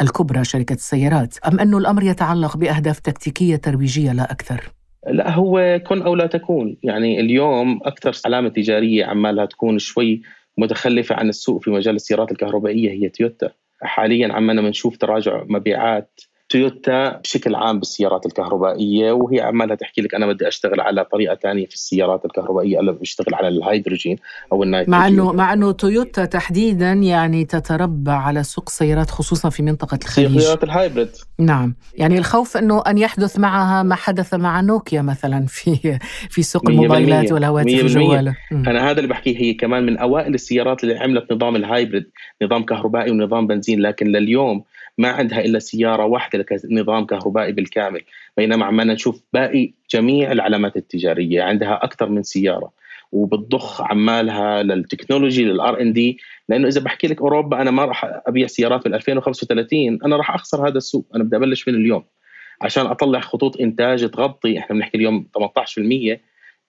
الكبرى 0.00 0.44
شركة 0.44 0.72
السيارات 0.72 1.38
أم 1.38 1.60
انه 1.60 1.78
الأمر 1.78 2.02
يتعلق 2.02 2.56
بأهداف 2.56 2.98
تكتيكية 2.98 3.56
ترويجية 3.56 4.12
لا 4.12 4.32
أكثر؟ 4.32 4.72
لا 5.06 5.30
هو 5.30 5.80
كن 5.86 6.02
أو 6.02 6.14
لا 6.14 6.26
تكون 6.26 6.76
يعني 6.82 7.20
اليوم 7.20 7.80
أكثر 7.84 8.12
علامه 8.26 8.48
تجارية 8.48 9.04
عمالها 9.04 9.46
تكون 9.46 9.78
شوي 9.78 10.22
متخلفة 10.58 11.14
عن 11.14 11.28
السوق 11.28 11.62
في 11.62 11.70
مجال 11.70 11.94
السيارات 11.94 12.32
الكهربائية 12.32 12.90
هي 12.90 13.08
تويوتا 13.08 13.50
حاليا 13.82 14.32
عمالنا 14.32 14.62
بنشوف 14.62 14.96
تراجع 14.96 15.44
مبيعات 15.48 16.20
تويوتا 16.50 17.16
بشكل 17.16 17.54
عام 17.54 17.78
بالسيارات 17.78 18.26
الكهربائية 18.26 19.12
وهي 19.12 19.40
عمالها 19.40 19.76
تحكي 19.76 20.00
لك 20.00 20.14
أنا 20.14 20.26
بدي 20.26 20.48
أشتغل 20.48 20.80
على 20.80 21.04
طريقة 21.04 21.34
ثانية 21.34 21.66
في 21.66 21.74
السيارات 21.74 22.24
الكهربائية 22.24 22.80
أنا 22.80 22.92
بشتغل 22.92 23.34
على 23.34 23.48
الهيدروجين 23.48 24.16
أو 24.52 24.62
النيتروجين. 24.62 25.00
مع 25.00 25.06
انه 25.06 25.32
مع 25.32 25.52
إنه 25.52 25.72
تويوتا 25.72 26.24
تحديدا 26.24 26.92
يعني 26.92 27.44
تتربع 27.44 28.12
على 28.12 28.42
سوق 28.42 28.64
السيارات 28.68 29.10
خصوصا 29.10 29.48
في 29.50 29.62
منطقة 29.62 29.98
الخليج. 30.02 30.38
سيارات 30.38 30.64
ال 30.64 30.70
hybrid. 30.70 31.08
نعم. 31.38 31.74
يعني 31.94 32.18
الخوف 32.18 32.56
إنه 32.56 32.82
أن 32.86 32.98
يحدث 32.98 33.38
معها 33.38 33.82
ما 33.82 33.94
حدث 33.94 34.34
مع 34.34 34.60
نوكيا 34.60 35.02
مثلا 35.02 35.46
في 35.56 35.98
في 36.30 36.42
سوق 36.42 36.68
الموبايلات 36.68 37.32
والهواتف 37.32 37.80
الجوال 37.80 38.34
أنا 38.52 38.90
هذا 38.90 38.98
اللي 38.98 39.08
بحكيه 39.08 39.38
هي 39.38 39.54
كمان 39.54 39.86
من 39.86 39.98
أوائل 39.98 40.34
السيارات 40.34 40.84
اللي 40.84 40.98
عملت 40.98 41.32
نظام 41.32 41.56
ال 41.56 41.64
hybrid 41.64 42.10
نظام 42.42 42.62
كهربائي 42.62 43.10
ونظام 43.10 43.46
بنزين 43.46 43.80
لكن 43.80 44.06
لليوم 44.06 44.64
ما 45.00 45.08
عندها 45.08 45.40
إلا 45.40 45.58
سيارة 45.58 46.04
واحدة 46.04 46.46
نظام 46.70 47.06
كهربائي 47.06 47.52
بالكامل 47.52 48.00
بينما 48.36 48.64
عمالنا 48.64 48.94
نشوف 48.94 49.22
باقي 49.32 49.72
جميع 49.90 50.32
العلامات 50.32 50.76
التجارية 50.76 51.42
عندها 51.42 51.84
أكثر 51.84 52.08
من 52.08 52.22
سيارة 52.22 52.72
وبتضخ 53.12 53.80
عمالها 53.80 54.62
لل 54.62 54.76
technology 54.76 55.44
لل 55.44 55.80
R&D 55.80 56.18
لأنه 56.48 56.68
إذا 56.68 56.80
بحكي 56.80 57.06
لك 57.06 57.20
أوروبا 57.20 57.62
أنا 57.62 57.70
ما 57.70 57.84
راح 57.84 58.20
أبيع 58.26 58.46
سيارات 58.46 58.84
بال 58.84 58.94
2035 58.94 59.98
أنا 60.04 60.16
راح 60.16 60.34
أخسر 60.34 60.68
هذا 60.68 60.78
السوق 60.78 61.06
أنا 61.14 61.24
بدي 61.24 61.36
أبلش 61.36 61.68
من 61.68 61.74
اليوم. 61.74 62.04
عشان 62.62 62.86
أطلع 62.86 63.20
خطوط 63.20 63.60
إنتاج 63.60 64.10
تغطي 64.10 64.58
إحنا 64.58 64.76
بنحكي 64.76 64.96
اليوم 64.96 65.26
18% 65.38 66.18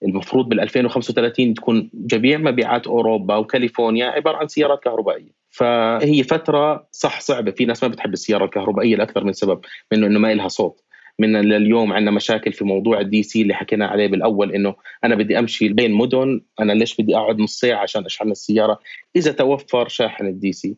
المفروض 0.02 0.48
بال 0.48 0.60
2035 0.60 1.54
تكون 1.54 1.90
جميع 1.94 2.38
مبيعات 2.38 2.86
أوروبا 2.86 3.36
وكاليفورنيا 3.36 4.06
عبارة 4.06 4.36
عن 4.36 4.48
سيارات 4.48 4.82
كهربائية. 4.82 5.41
فهي 5.52 6.22
فترة 6.22 6.88
صح 6.92 7.20
صعبة. 7.20 7.50
في 7.50 7.64
ناس 7.64 7.82
ما 7.82 7.88
بتحب 7.88 8.12
السيارة 8.12 8.44
الكهربائية 8.44 8.96
لأكثر 8.96 9.24
من 9.24 9.32
سبب 9.32 9.60
منه 9.92 10.06
إنه 10.06 10.18
ما 10.18 10.34
لها 10.34 10.48
صوت. 10.48 10.82
من 11.18 11.36
لليوم 11.36 11.92
عندنا 11.92 12.10
مشاكل 12.10 12.52
في 12.52 12.64
موضوع 12.64 13.00
ال 13.00 13.22
DC 13.22 13.42
اللي 13.42 13.54
حكينا 13.54 13.86
عليه 13.86 14.06
بالأول 14.06 14.52
إنه 14.52 14.74
أنا 15.04 15.14
بدي 15.14 15.38
أمشي 15.38 15.68
بين 15.68 15.92
مدن 15.92 16.40
أنا 16.60 16.72
ليش 16.72 17.00
بدي 17.00 17.16
أقعد 17.16 17.38
نص 17.38 17.60
ساعة 17.60 17.82
عشان 17.82 18.04
أشحن 18.04 18.30
السيارة؟ 18.30 18.78
إذا 19.16 19.32
توفر 19.32 19.88
شاحن 19.88 20.26
ال 20.26 20.52
DC 20.52 20.76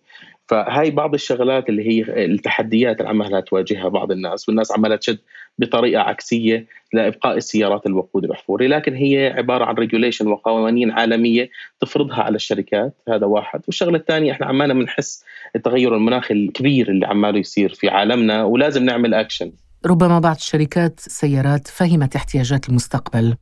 فهاي 0.49 0.91
بعض 0.91 1.15
الشغلات 1.15 1.69
اللي 1.69 1.89
هي 1.89 2.25
التحديات 2.25 2.99
اللي 3.01 3.09
عمالها 3.09 3.41
تواجهها 3.41 3.89
بعض 3.89 4.13
الناس 4.13 4.49
والناس 4.49 4.73
عمالها 4.73 4.97
تشد 4.97 5.19
بطريقة 5.59 6.03
عكسية 6.03 6.67
لإبقاء 6.93 7.37
السيارات 7.37 7.87
الوقود 7.87 8.25
الاحفوري 8.25 8.69
لكن 8.69 8.95
هي 8.95 9.35
عبارة 9.37 9.65
عن 9.65 9.75
regulation 9.75 10.27
وقوانين 10.27 10.91
عالمية 10.91 11.51
تفرضها 11.81 12.23
على 12.23 12.37
الشركات 12.37 12.95
هذا 13.09 13.27
واحد. 13.27 13.61
والشغلة 13.67 13.99
الثانية 13.99 14.33
إحنا 14.33 14.47
عمالنا 14.47 14.75
بنحس 14.75 15.25
التغير 15.57 15.97
المناخي 15.97 16.35
الكبير 16.35 16.89
اللي 16.89 17.07
عماله 17.07 17.39
يصير 17.39 17.75
في 17.75 17.89
عالمنا 17.89 18.45
ولازم 18.45 18.85
نعمل 18.85 19.15
اكشن 19.15 19.53
ربما 19.87 20.19
بعض 20.19 20.37
الشركات 20.37 21.01
السيارات 21.07 21.69
فهمت 21.69 22.17
احتياجات 22.17 22.69
المستقبل. 22.69 23.37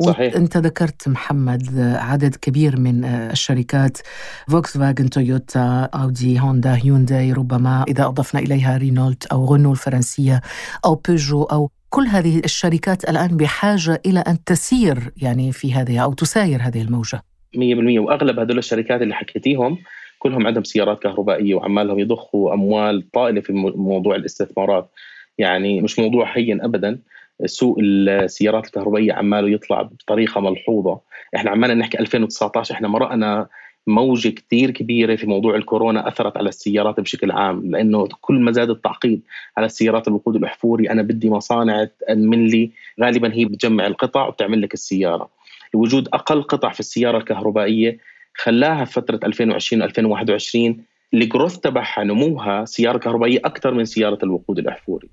صحيح. 0.00 0.34
وانت 0.34 0.56
ذكرت 0.56 1.08
محمد 1.08 1.78
عدد 1.78 2.34
كبير 2.34 2.80
من 2.80 3.04
الشركات 3.04 3.98
فوكس 4.48 4.78
فاجن 4.78 5.10
تويوتا 5.10 5.88
أودي 5.94 6.40
هوندا 6.40 6.76
هيونداي 6.76 7.32
ربما 7.32 7.84
إذا 7.88 8.04
أضفنا 8.04 8.40
إليها 8.40 8.76
رينولت 8.76 9.26
أو 9.26 9.44
رونو 9.44 9.72
الفرنسية 9.72 10.40
أو 10.84 10.94
بيجو 10.94 11.42
أو 11.42 11.70
كل 11.90 12.06
هذه 12.06 12.38
الشركات 12.38 13.10
الآن 13.10 13.36
بحاجة 13.36 14.02
إلى 14.06 14.20
أن 14.20 14.44
تسير 14.44 14.98
يعني 15.16 15.52
في 15.52 15.72
هذه 15.74 15.98
أو 15.98 16.12
تساير 16.12 16.62
هذه 16.62 16.82
الموجة. 16.82 17.22
100% 17.56 17.58
وأغلب 17.98 18.38
هذول 18.38 18.58
الشركات 18.58 19.02
اللي 19.02 19.14
حكيتيهم 19.14 19.78
كلهم 20.18 20.46
عندهم 20.46 20.64
سيارات 20.64 21.02
كهربائية 21.02 21.54
وعمالهم 21.54 21.98
يضخوا 21.98 22.54
أموال 22.54 23.10
طائلة 23.10 23.40
في 23.40 23.52
موضوع 23.76 24.16
الاستثمارات. 24.16 24.90
يعني 25.38 25.80
مش 25.80 25.98
موضوع 25.98 26.36
هين 26.36 26.62
ابدا. 26.62 26.98
سوق 27.44 27.76
السيارات 27.80 28.66
الكهربائية 28.66 29.12
عماله 29.12 29.50
يطلع 29.50 29.82
بطريقة 29.82 30.40
ملحوظة. 30.40 31.00
إحنا 31.36 31.50
عمالنا 31.50 31.74
نحكي 31.74 32.00
2019 32.00 32.74
إحنا 32.74 32.88
مرقنا 32.88 33.46
موجة 33.86 34.28
كثير 34.28 34.70
كبيرة 34.70 35.16
في 35.16 35.26
موضوع 35.26 35.56
الكورونا 35.56 36.08
أثرت 36.08 36.36
على 36.36 36.48
السيارات 36.48 37.00
بشكل 37.00 37.30
عام 37.30 37.70
لأنه 37.70 38.08
كل 38.20 38.40
ما 38.40 38.52
زاد 38.52 38.70
التعقيد 38.70 39.22
على 39.56 39.66
السيارات 39.66 40.08
الوقود 40.08 40.36
الأحفوري 40.36 40.90
أنا 40.90 41.02
بدي 41.02 41.30
مصانع 41.30 41.88
تأمن 42.00 42.46
لي 42.46 42.70
غالبا 43.00 43.34
هي 43.34 43.44
بتجمع 43.44 43.86
القطع 43.86 44.26
وبتعمل 44.26 44.62
لك 44.62 44.74
السيارة. 44.74 45.28
وجود 45.74 46.08
أقل 46.12 46.42
قطع 46.42 46.72
في 46.72 46.80
السيارة 46.80 47.18
الكهربائية 47.18 47.98
خلاها 48.34 48.84
فترة 48.84 49.20
2020 49.24 49.82
2021 49.82 50.84
الجروث 51.14 51.58
تبعها 51.58 52.04
نموها 52.04 52.64
سيارة 52.64 52.98
كهربائية 52.98 53.38
أكثر 53.44 53.74
من 53.74 53.84
سيارة 53.84 54.18
الوقود 54.22 54.58
الأحفوري. 54.58 55.08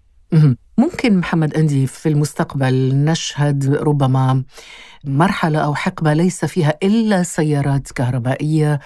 ممكن 0.79 1.17
محمد 1.17 1.53
أندي 1.53 1.87
في 1.87 2.09
المستقبل 2.09 2.95
نشهد 2.95 3.73
ربما 3.73 4.43
مرحلة 5.03 5.59
أو 5.59 5.75
حقبة 5.75 6.13
ليس 6.13 6.45
فيها 6.45 6.73
إلا 6.83 7.23
سيارات 7.23 7.91
كهربائية 7.91 8.79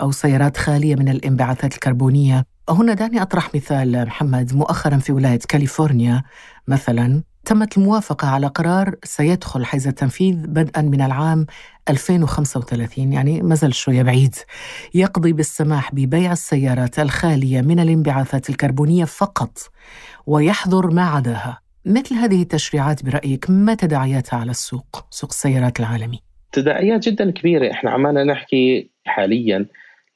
أو 0.00 0.12
سيارات 0.12 0.56
خالية 0.56 0.96
من 0.96 1.08
الانبعاثات 1.08 1.74
الكربونية. 1.74 2.46
هنا 2.68 2.94
دعني 2.94 3.22
أطرح 3.22 3.54
مثال 3.54 4.06
محمد 4.06 4.54
مؤخرا 4.54 4.96
في 4.96 5.12
ولاية 5.12 5.38
كاليفورنيا 5.48 6.22
مثلا 6.68 7.22
تمت 7.44 7.78
الموافقة 7.78 8.28
على 8.28 8.46
قرار 8.46 8.94
سيدخل 9.04 9.64
حيز 9.64 9.86
التنفيذ 9.86 10.36
بدءا 10.36 10.82
من 10.82 11.00
العام 11.00 11.46
2035 11.88 13.12
يعني 13.12 13.42
ما 13.42 13.54
زال 13.54 13.74
شوية 13.74 14.02
بعيد. 14.02 14.34
يقضي 14.94 15.32
بالسماح 15.32 15.94
ببيع 15.94 16.32
السيارات 16.32 16.98
الخالية 16.98 17.60
من 17.60 17.80
الانبعاثات 17.80 18.50
الكربونية 18.50 19.04
فقط. 19.04 19.58
ويحظر 20.26 20.90
ما 20.90 21.02
عداها. 21.02 21.60
مثل 21.86 22.14
هذه 22.14 22.42
التشريعات 22.42 23.04
برأيك 23.04 23.50
ما 23.50 23.74
تداعياتها 23.74 24.36
على 24.38 24.50
السوق 24.50 25.04
سوق 25.10 25.30
السيارات 25.30 25.80
العالمي؟ 25.80 26.20
تداعيات 26.52 27.08
جدا 27.08 27.30
كبيرة. 27.30 27.70
إحنا 27.70 27.90
عمالنا 27.90 28.24
نحكي 28.24 28.90
حاليا 29.06 29.66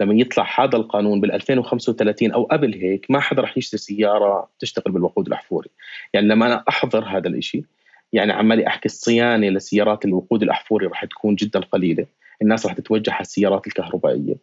لما 0.00 0.14
يطلع 0.14 0.46
هذا 0.58 0.76
القانون 0.76 1.20
بال 1.20 1.32
2035 1.32 2.32
أو 2.32 2.44
قبل 2.44 2.74
هيك 2.74 3.06
ما 3.10 3.20
حدا 3.20 3.42
رح 3.42 3.58
يشتري 3.58 3.78
سيارة 3.78 4.48
تشتغل 4.58 4.92
بالوقود 4.92 5.26
الأحفوري. 5.26 5.68
يعني 6.14 6.26
لما 6.26 6.46
أنا 6.46 6.64
أحضر 6.68 7.04
هذا 7.04 7.28
الشيء 7.28 7.64
يعني 8.12 8.32
عمالي 8.32 8.66
أحكي 8.66 8.86
الصيانة 8.86 9.48
لسيارات 9.48 10.04
الوقود 10.04 10.42
الأحفوري 10.42 10.86
رح 10.86 11.04
تكون 11.04 11.34
جدا 11.34 11.60
قليلة. 11.60 12.06
الناس 12.42 12.66
رح 12.66 12.72
تتوجه 12.72 13.10
على 13.10 13.20
السيارات 13.20 13.66
الكهربائية. 13.66 14.34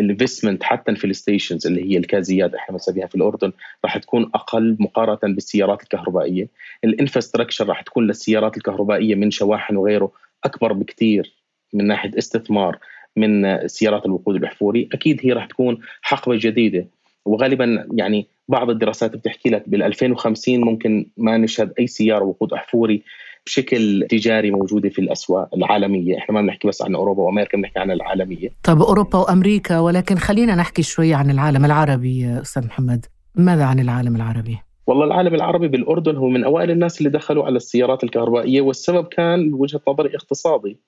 ال 0.00 0.06
investment 0.06 0.62
حتى 0.62 0.94
في 0.94 1.06
ال 1.06 1.13
stations 1.13 1.66
اللي 1.66 1.92
هي 1.92 1.98
الكازيات 1.98 2.54
إحنا 2.54 2.72
بنسميها 2.72 3.06
في 3.06 3.14
الأردن 3.14 3.52
راح 3.84 3.98
تكون 3.98 4.30
أقل 4.34 4.76
مقارنة 4.80 5.34
بالسيارات 5.34 5.82
الكهربائية. 5.82 6.48
ال 6.84 6.90
infrastructure 6.90 7.68
راح 7.68 7.82
تكون 7.82 8.06
للسيارات 8.06 8.56
الكهربائية 8.56 9.14
من 9.14 9.30
شواحن 9.30 9.76
وغيره 9.76 10.12
أكبر 10.44 10.72
بكثير 10.72 11.32
من 11.72 11.86
ناحية 11.86 12.10
استثمار 12.18 12.78
من 13.16 13.68
سيارات 13.68 14.06
الوقود 14.06 14.36
الأحفوري. 14.36 14.88
أكيد 14.92 15.20
هي 15.22 15.32
راح 15.32 15.46
تكون 15.46 15.78
حقبة 16.02 16.38
جديدة. 16.40 16.86
وغالبا 17.24 17.86
يعني 17.94 18.26
بعض 18.48 18.70
الدراسات 18.70 19.16
بتحكي 19.16 19.50
لك 19.50 19.68
بال 19.68 19.82
2050 19.82 20.60
ممكن 20.60 21.06
ما 21.16 21.36
نشهد 21.36 21.72
أي 21.78 21.86
سيارة 21.86 22.24
وقود 22.24 22.52
أحفوري 22.52 23.02
بشكل 23.46 24.06
تجاري 24.10 24.50
موجودة 24.50 24.88
في 24.88 24.98
الأسواق 24.98 25.54
العالمية، 25.54 26.18
إحنا 26.18 26.34
ما 26.34 26.42
بنحكي 26.42 26.68
بس 26.68 26.82
عن 26.82 26.94
أوروبا 26.94 27.22
وأمريكا 27.22 27.58
بنحكي 27.58 27.78
عن 27.78 27.90
العالمية. 27.90 28.48
طيب 28.62 28.82
أوروبا 28.82 29.18
وأمريكا 29.18 29.78
ولكن 29.78 30.16
خلينا 30.16 30.54
نحكي 30.54 30.82
شوي 30.82 31.14
عن 31.14 31.30
العالم 31.30 31.64
العربي 31.64 32.40
أستاذ 32.40 32.66
محمد، 32.66 33.06
ماذا 33.34 33.64
عن 33.64 33.80
العالم 33.80 34.16
العربي؟ 34.16 34.58
والله 34.86 35.04
العالم 35.04 35.34
العربي 35.34 35.68
بالأردن 35.68 36.16
هو 36.16 36.28
من 36.28 36.44
أوائل 36.44 36.70
الناس 36.70 36.98
اللي 36.98 37.10
دخلوا 37.10 37.44
على 37.44 37.56
السيارات 37.56 38.04
الكهربائية 38.04 38.60
والسبب 38.60 39.06
كان 39.06 39.50
بوجهه 39.50 39.80
نظري 39.88 40.16
اقتصادي. 40.16 40.80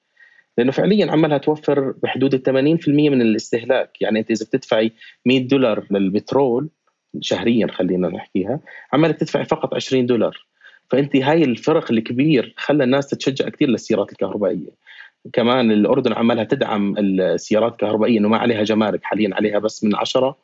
لأنه 0.58 0.72
فعليا 0.72 1.12
عمالها 1.12 1.38
توفر 1.38 1.94
بحدود 2.02 2.34
ال 2.34 2.42
80% 2.42 2.88
من 2.88 3.22
الاستهلاك، 3.22 4.02
يعني 4.02 4.18
أنت 4.18 4.30
إذا 4.30 4.46
بتدفعي 4.46 4.92
100 5.26 5.48
دولار 5.48 5.84
للبترول 5.90 6.68
شهريا 7.20 7.66
خلينا 7.66 8.08
نحكيها، 8.08 8.60
عمالك 8.92 9.16
تدفعي 9.16 9.44
فقط 9.44 9.74
20 9.74 10.06
دولار. 10.06 10.47
فأنت 10.90 11.16
هاي 11.16 11.44
الفرق 11.44 11.92
الكبير 11.92 12.54
خلى 12.56 12.84
الناس 12.84 13.06
تتشجع 13.06 13.48
كثير 13.48 13.68
للسيارات 13.68 14.12
الكهربائية. 14.12 14.88
كمان 15.32 15.72
الأردن 15.72 16.12
عمالها 16.12 16.44
تدعم 16.44 16.94
السيارات 16.98 17.72
الكهربائية 17.72 18.18
إنه 18.18 18.28
ما 18.28 18.36
عليها 18.38 18.62
جمارك 18.62 19.04
حاليا 19.04 19.34
عليها 19.34 19.58
بس 19.58 19.84
من 19.84 19.94
10 19.96 20.36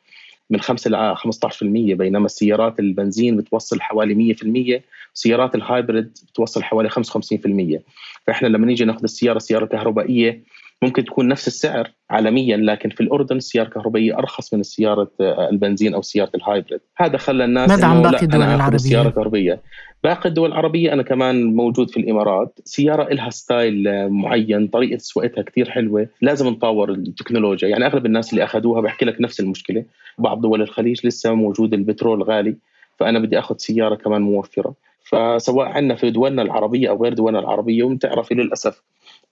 من 0.49 0.61
5 0.61 0.89
ل 0.89 1.15
15% 1.15 1.63
بينما 1.95 2.25
السيارات 2.25 2.79
البنزين 2.79 3.37
بتوصل 3.37 3.81
حوالي 3.81 4.35
100% 4.79 4.81
سيارات 5.13 5.55
ال 5.55 5.64
hybrid 5.64 6.17
بتوصل 6.31 6.63
حوالي 6.63 6.89
55% 6.89 7.81
فإحنا 8.27 8.47
لما 8.47 8.65
نيجي 8.65 8.85
ناخذ 8.85 9.03
السيارة 9.03 9.39
سيارة 9.39 9.65
كهربائية 9.65 10.43
ممكن 10.81 11.05
تكون 11.05 11.27
نفس 11.27 11.47
السعر 11.47 11.91
عالميا 12.09 12.57
لكن 12.57 12.89
في 12.89 13.01
الأردن 13.01 13.37
السيارة 13.37 13.67
الكهربائية 13.67 14.17
أرخص 14.17 14.53
من 14.53 14.59
السياره 14.59 15.11
البنزين 15.21 15.93
أو 15.93 16.01
سيارة 16.01 16.31
ال 16.35 16.41
hybrid. 16.41 16.79
هذا 16.97 17.17
خلى 17.17 17.45
الناس 17.45 17.69
ماذا 17.69 17.85
عن 17.85 18.01
باقي 18.01 18.23
الدول 18.23 18.41
العربية؟ 18.41 18.77
سياره 18.77 19.09
كهربائيه 19.09 19.61
باقي 20.03 20.29
الدول 20.29 20.49
العربية 20.49 20.93
أنا 20.93 21.03
كمان 21.03 21.55
موجود 21.55 21.89
في 21.89 21.97
الإمارات. 21.97 22.59
سيارة 22.65 23.13
لها 23.13 23.29
ستايل 23.29 24.09
معين 24.09 24.67
طريقة 24.67 24.97
سواقتها 24.97 25.41
كثير 25.41 25.69
حلوة. 25.69 26.07
لازم 26.21 26.47
نطور 26.47 26.91
التكنولوجيا. 26.91 27.67
يعني 27.67 27.85
أغلب 27.85 28.05
الناس 28.05 28.33
اللي 28.33 28.43
أخذوها 28.43 28.81
بحكي 28.81 29.05
لك 29.05 29.21
نفس 29.21 29.39
المشكلة. 29.39 29.85
بعض 30.17 30.41
دول 30.41 30.61
الخليج 30.61 31.07
لسه 31.07 31.33
موجود 31.33 31.73
البترول 31.73 32.23
غالي. 32.23 32.55
فأنا 32.99 33.19
بدي 33.19 33.39
أخذ 33.39 33.55
سيارة 33.57 33.95
كمان 33.95 34.21
موفرة. 34.21 34.73
فسواء 35.03 35.67
عندنا 35.67 35.95
في 35.95 36.09
دولنا 36.09 36.41
العربية 36.41 36.89
أو 36.89 37.03
غير 37.03 37.13
دولنا 37.13 37.39
العربية 37.39 37.83
وبتعرفي 37.83 38.33
للأسف 38.33 38.81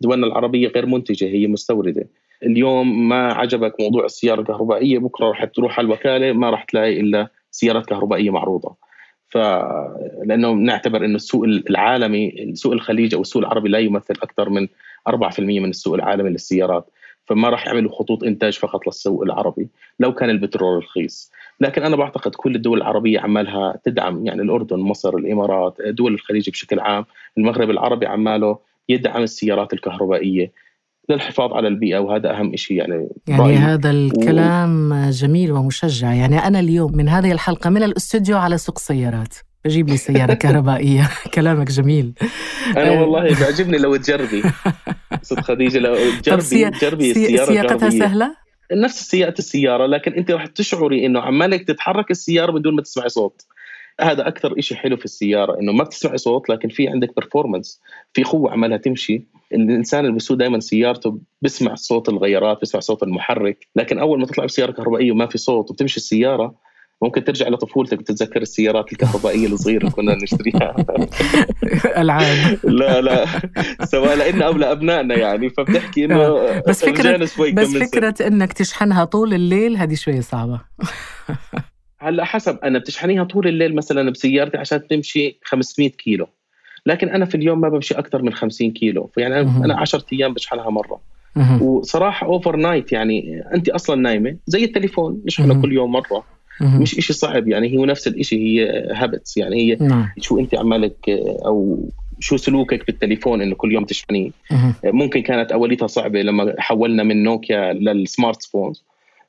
دولنا 0.01 0.27
العربية 0.27 0.67
غير 0.67 0.85
منتجة 0.85 1.25
هي 1.25 1.47
مستوردة. 1.47 2.07
اليوم 2.43 3.09
ما 3.09 3.33
عجبك 3.33 3.81
موضوع 3.81 4.05
السيارة 4.05 4.41
الكهربائية 4.41 4.99
بكرة 4.99 5.29
رح 5.29 5.45
تروح 5.45 5.79
على 5.79 5.85
الوكالة 5.85 6.33
ما 6.33 6.49
رح 6.49 6.63
تلاقي 6.63 6.99
إلا 6.99 7.27
سيارات 7.51 7.85
كهربائية 7.85 8.29
معروضة. 8.29 8.75
ف 9.29 9.37
لأنه 10.25 10.51
نعتبر 10.51 11.05
إنه 11.05 11.15
السوق 11.15 11.43
العالمي 11.43 12.51
سوق 12.53 12.73
الخليج 12.73 13.15
أو 13.15 13.21
السوق 13.21 13.41
العربي 13.41 13.69
لا 13.69 13.79
يمثل 13.79 14.13
أكثر 14.23 14.49
من 14.49 14.67
4% 15.07 15.39
من 15.39 15.69
السوق 15.69 15.93
العالمي 15.93 16.29
للسيارات. 16.29 16.89
فما 17.25 17.49
راح 17.49 17.67
يعملوا 17.67 17.91
خطوط 17.91 18.23
إنتاج 18.23 18.53
فقط 18.59 18.87
للسوق 18.87 19.23
العربي 19.23 19.67
لو 19.99 20.13
كان 20.13 20.29
البترول 20.29 20.77
رخيص. 20.77 21.31
لكن 21.59 21.83
أنا 21.83 21.95
بعتقد 21.95 22.35
كل 22.35 22.55
الدول 22.55 22.77
العربية 22.77 23.19
عمالها 23.19 23.79
تدعم 23.83 24.25
يعني 24.25 24.41
الأردن 24.41 24.79
مصر 24.79 25.15
الإمارات 25.15 25.77
دول 25.81 26.13
الخليج 26.13 26.49
بشكل 26.49 26.79
عام. 26.79 27.05
المغرب 27.37 27.69
العربي 27.69 28.05
عماله 28.05 28.57
يدعم 28.89 29.23
السيارات 29.23 29.73
الكهربائية 29.73 30.51
للحفاظ 31.09 31.53
على 31.53 31.67
البيئة 31.67 31.97
وهذا 31.97 32.39
أهم 32.39 32.55
شيء 32.55 32.77
يعني 32.77 33.07
يعني 33.27 33.41
رأيي. 33.41 33.55
هذا 33.57 33.91
الكلام 33.91 34.91
و... 34.91 35.09
جميل 35.09 35.51
ومشجع. 35.51 36.13
يعني 36.13 36.37
أنا 36.37 36.59
اليوم 36.59 36.97
من 36.97 37.09
هذه 37.09 37.31
الحلقة 37.31 37.69
من 37.69 37.83
الاستوديو 37.83 38.37
على 38.37 38.57
سوق 38.57 38.79
سيارات 38.79 39.35
بجيب 39.65 39.89
لي 39.89 39.97
سيارة 39.97 40.33
كهربائية. 40.43 41.09
كلامك 41.33 41.71
جميل. 41.71 42.13
أنا 42.77 42.91
والله 42.91 43.23
بيعجبني 43.23 43.77
لو 43.77 43.95
تجربي. 43.95 44.43
ست 45.21 45.39
خديجة 45.39 45.79
لو 45.79 45.95
تجربي 46.21 46.41
سي... 46.41 46.69
تجربي 46.69 47.11
السيارة 47.11 47.45
سياقتها 47.45 47.89
سهلة؟ 47.89 48.35
نفس 48.71 49.09
سياقة 49.09 49.33
السيارة 49.39 49.85
لكن 49.85 50.13
أنت 50.13 50.31
راح 50.31 50.45
تشعري 50.45 51.05
إنه 51.05 51.19
عمالك 51.19 51.67
تتحرك 51.67 52.11
السيارة 52.11 52.51
بدون 52.51 52.75
ما 52.75 52.81
تسمعي 52.81 53.09
صوت. 53.09 53.41
هذا 54.01 54.27
أكثر 54.27 54.61
شيء 54.61 54.77
حلو 54.77 54.97
في 54.97 55.05
السيارة 55.05 55.59
إنه 55.59 55.71
ما 55.71 55.83
بتسمعي 55.83 56.17
صوت 56.17 56.49
لكن 56.49 56.69
في 56.69 56.87
عندك 56.87 57.15
performance 57.15 57.81
في 58.13 58.23
قوة 58.23 58.51
عمالها 58.51 58.77
تمشي. 58.77 59.23
الإنسان 59.53 59.99
اللي 59.99 60.13
بيسوق 60.13 60.37
دائما 60.37 60.59
سيارته 60.59 61.19
بسمع 61.41 61.75
صوت 61.75 62.09
الغيارات 62.09 62.61
بسمع 62.61 62.81
صوت 62.81 63.03
المحرك 63.03 63.67
لكن 63.75 63.99
أول 63.99 64.19
ما 64.19 64.25
تطلع 64.25 64.45
بسيارة 64.45 64.71
كهربائية 64.71 65.11
وما 65.11 65.25
في 65.25 65.37
صوت 65.37 65.71
وبتمشي 65.71 65.97
السيارة 65.97 66.55
ممكن 67.01 67.23
ترجع 67.23 67.47
لطفولتك 67.47 67.99
وتتذكر 67.99 68.41
السيارات 68.41 68.91
الكهربائية 68.91 69.47
الصغيرة 69.47 69.79
اللي 69.79 69.91
كنا 69.91 70.15
نشتريها. 70.15 70.75
العاب. 72.01 72.59
لا 72.63 73.01
لا. 73.01 73.25
سواء 73.83 74.31
لنا 74.31 74.45
أو 74.45 74.53
لأبنائنا 74.53 75.15
يعني 75.15 75.49
فبتحكي 75.49 76.05
إنه 76.05 76.15
آه. 76.15 76.63
بس 76.67 76.85
فكره 76.85 77.17
بس 77.53 77.77
فكرة 77.77 78.27
إنك 78.27 78.53
تشحنها 78.53 79.05
طول 79.05 79.33
الليل 79.33 79.77
هذه 79.77 79.95
شوي 79.95 80.21
صعبة. 80.21 80.61
هلا 82.03 82.25
حسب 82.25 82.59
أنا 82.63 82.79
بتشحنيها 82.79 83.23
طول 83.23 83.47
الليل 83.47 83.75
مثلا 83.75 84.09
بسيارتي 84.09 84.57
عشان 84.57 84.87
تمشي 84.87 85.37
500 85.43 85.89
كيلو 85.89 86.27
لكن 86.85 87.09
أنا 87.09 87.25
في 87.25 87.35
اليوم 87.35 87.61
ما 87.61 87.69
بمشي 87.69 87.93
أكثر 87.93 88.21
من 88.21 88.33
50 88.33 88.71
كيلو 88.71 89.09
فيعني 89.15 89.39
أنا 89.39 89.79
10 89.79 90.05
أيام 90.13 90.33
بشحنها 90.33 90.69
مرة. 90.69 91.01
وصراحة 91.61 92.27
overnight 92.27 92.91
يعني 92.91 93.43
انت 93.53 93.69
أصلا 93.69 94.01
نايمة 94.01 94.35
زي 94.47 94.63
التليفون 94.63 95.21
نشحنه 95.25 95.61
كل 95.61 95.73
يوم 95.73 95.91
مرة. 95.91 96.23
مش 96.61 96.97
إشي 96.97 97.13
صعب 97.13 97.47
يعني 97.47 97.77
هو 97.77 97.85
نفس 97.85 98.07
الإشي 98.07 98.35
هي 98.35 98.83
habits 98.93 99.37
يعني 99.37 99.55
هي 99.55 99.77
نعم. 99.87 100.09
شو 100.19 100.39
انت 100.39 100.55
عمالك 100.55 101.09
أو 101.45 101.89
شو 102.19 102.37
سلوكك 102.37 102.85
بالتليفون 102.85 103.41
إنه 103.41 103.55
كل 103.55 103.71
يوم 103.71 103.85
تشحنيه. 103.85 104.31
ممكن 104.83 105.21
كانت 105.21 105.51
أوليتها 105.51 105.87
صعبة 105.87 106.21
لما 106.21 106.55
حولنا 106.59 107.03
من 107.03 107.23
نوكيا 107.23 107.73
لل 107.73 108.43
smartphones 108.43 108.83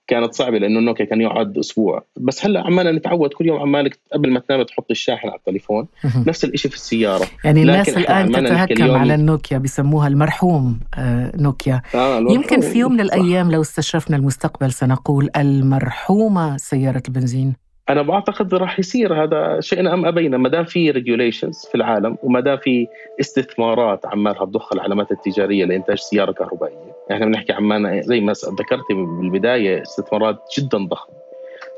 كانت 0.07 0.35
صعبة 0.35 0.59
لأنه 0.59 0.81
نوكيا 0.81 1.05
كان 1.05 1.21
يقعد 1.21 1.59
أسبوع. 1.59 2.05
بس 2.17 2.47
هلأ 2.47 2.61
عمالنا 2.61 2.93
نتعود 2.93 3.31
كل 3.31 3.47
يوم 3.47 3.61
عمالك 3.61 3.99
قبل 4.13 4.31
ما 4.31 4.41
تنام 4.41 4.63
تحط 4.63 4.91
الشاحن 4.91 5.29
على 5.29 5.37
التليفون. 5.37 5.87
نفس 6.27 6.45
الشيء 6.45 6.71
في 6.71 6.77
السيارة. 6.77 7.27
يعني 7.45 7.63
الناس 7.63 7.89
الآن 7.89 8.33
تتهكم 8.33 8.91
على 8.91 9.15
النوكيا 9.15 9.59
بيسموها 9.59 10.09
المرحوم 10.09 10.81
آه 10.95 11.33
نوكيا 11.37 11.83
آه 11.95 12.19
يمكن 12.19 12.61
في 12.61 12.79
يوم 12.79 12.93
من 12.93 13.01
الأيام 13.01 13.51
لو 13.51 13.61
استشرفنا 13.61 14.17
المستقبل 14.17 14.73
سنقول 14.73 15.31
المرحومة 15.37 16.57
سيارة 16.57 17.03
البنزين. 17.09 17.64
أنا 17.89 18.03
بعتقد 18.03 18.55
راح 18.55 18.79
يصير 18.79 19.25
هذا 19.25 19.61
شئنا 19.61 19.95
أم 19.95 20.07
أبينا 20.07 20.37
ما 20.37 20.49
دام 20.49 20.65
في 20.65 20.91
ريجوليشنز 20.91 21.67
في 21.71 21.75
العالم 21.75 22.17
وما 22.23 22.41
دام 22.41 22.57
في 22.57 22.87
استثمارات 23.21 24.07
عمالها 24.07 24.45
تضخ 24.45 24.73
العلامات 24.73 25.13
التجارية 25.13 25.65
لإنتاج 25.65 25.99
سيارة 25.99 26.33
كهربائية، 26.33 26.97
إحنا 27.13 27.27
بنحكي 27.27 27.53
عمان 27.53 28.03
زي 28.03 28.21
ما 28.21 28.33
ذكرتي 28.33 28.95
بالبداية 28.95 29.83
استثمارات 29.83 30.39
جدا 30.59 30.79
ضخمة. 30.79 31.15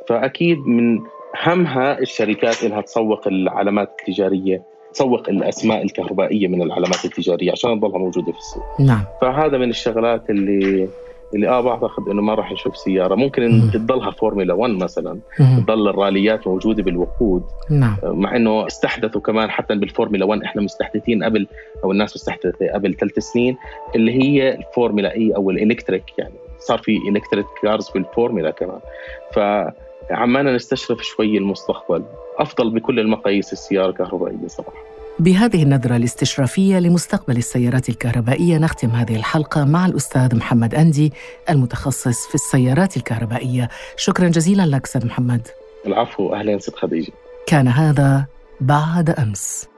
فأكيد 0.08 0.58
من 0.58 1.00
همها 1.42 1.98
الشركات 1.98 2.64
إنها 2.64 2.80
تسوق 2.80 3.28
العلامات 3.28 3.90
التجارية 4.00 4.62
تسوق 4.92 5.28
الأسماء 5.28 5.82
الكهربائية 5.82 6.48
من 6.48 6.62
العلامات 6.62 7.04
التجارية 7.04 7.52
عشان 7.52 7.80
تضلها 7.80 7.98
موجودة 7.98 8.32
في 8.32 8.38
السوق. 8.38 8.80
نعم. 8.80 9.04
فهذا 9.20 9.58
من 9.58 9.70
الشغلات 9.70 10.30
اللي 10.30 10.88
اللي 11.34 11.48
آه 11.48 11.60
بعتقد 11.60 12.08
إنه 12.08 12.22
ما 12.22 12.34
راح 12.34 12.52
نشوف 12.52 12.76
سيارة. 12.76 13.14
ممكن 13.14 13.50
مم. 13.50 13.70
تضلها 13.70 14.10
فورمولا 14.10 14.54
1 14.54 14.72
مثلا. 14.72 15.18
تضل 15.38 15.88
الراليات 15.88 16.46
موجودة 16.46 16.82
بالوقود. 16.82 17.42
نعم. 17.70 17.96
مع 18.04 18.36
إنه 18.36 18.66
استحدثوا 18.66 19.20
كمان 19.20 19.50
حتى 19.50 19.74
بالفورمولا 19.74 20.24
1 20.24 20.42
إحنا 20.42 20.62
مستحدثين 20.62 21.24
قبل 21.24 21.46
أو 21.84 21.92
الناس 21.92 22.16
مستحدثة 22.16 22.72
قبل 22.74 22.94
ثلاث 22.94 23.18
سنين 23.18 23.56
اللي 23.94 24.12
هي 24.12 24.54
الفورمولا 24.54 25.14
E 25.14 25.36
أو 25.36 25.50
ال 25.50 25.56
electric 25.56 26.04
يعني. 26.18 26.34
صار 26.58 26.78
في 26.78 26.98
electric 27.08 27.46
cars 27.62 27.88
في 27.88 27.98
الفورمولا 27.98 28.50
كمان. 28.50 28.80
فعمالنا 29.32 30.54
نستشرف 30.54 31.02
شوي 31.02 31.38
المستقبل. 31.38 32.02
أفضل 32.38 32.70
بكل 32.70 33.00
المقاييس 33.00 33.52
السيارة 33.52 33.90
الكهربائية 33.90 34.46
صراحة. 34.46 34.95
بهذه 35.18 35.62
النظرة 35.62 35.96
الاستشرافية 35.96 36.78
لمستقبل 36.78 37.36
السيارات 37.36 37.88
الكهربائية 37.88 38.58
نختم 38.58 38.90
هذه 38.90 39.16
الحلقة 39.16 39.64
مع 39.64 39.86
الأستاذ 39.86 40.36
محمد 40.36 40.74
أندي 40.74 41.12
المتخصص 41.50 42.26
في 42.26 42.34
السيارات 42.34 42.96
الكهربائية. 42.96 43.68
شكرا 43.96 44.28
جزيلا 44.28 44.66
لك 44.66 44.84
أستاذ 44.84 45.06
محمد. 45.06 45.48
العفو 45.86 46.34
أهلا 46.34 46.58
ست 46.58 46.76
خديجة. 46.76 47.12
كان 47.46 47.68
هذا 47.68 48.26
بعد 48.60 49.10
أمس. 49.10 49.68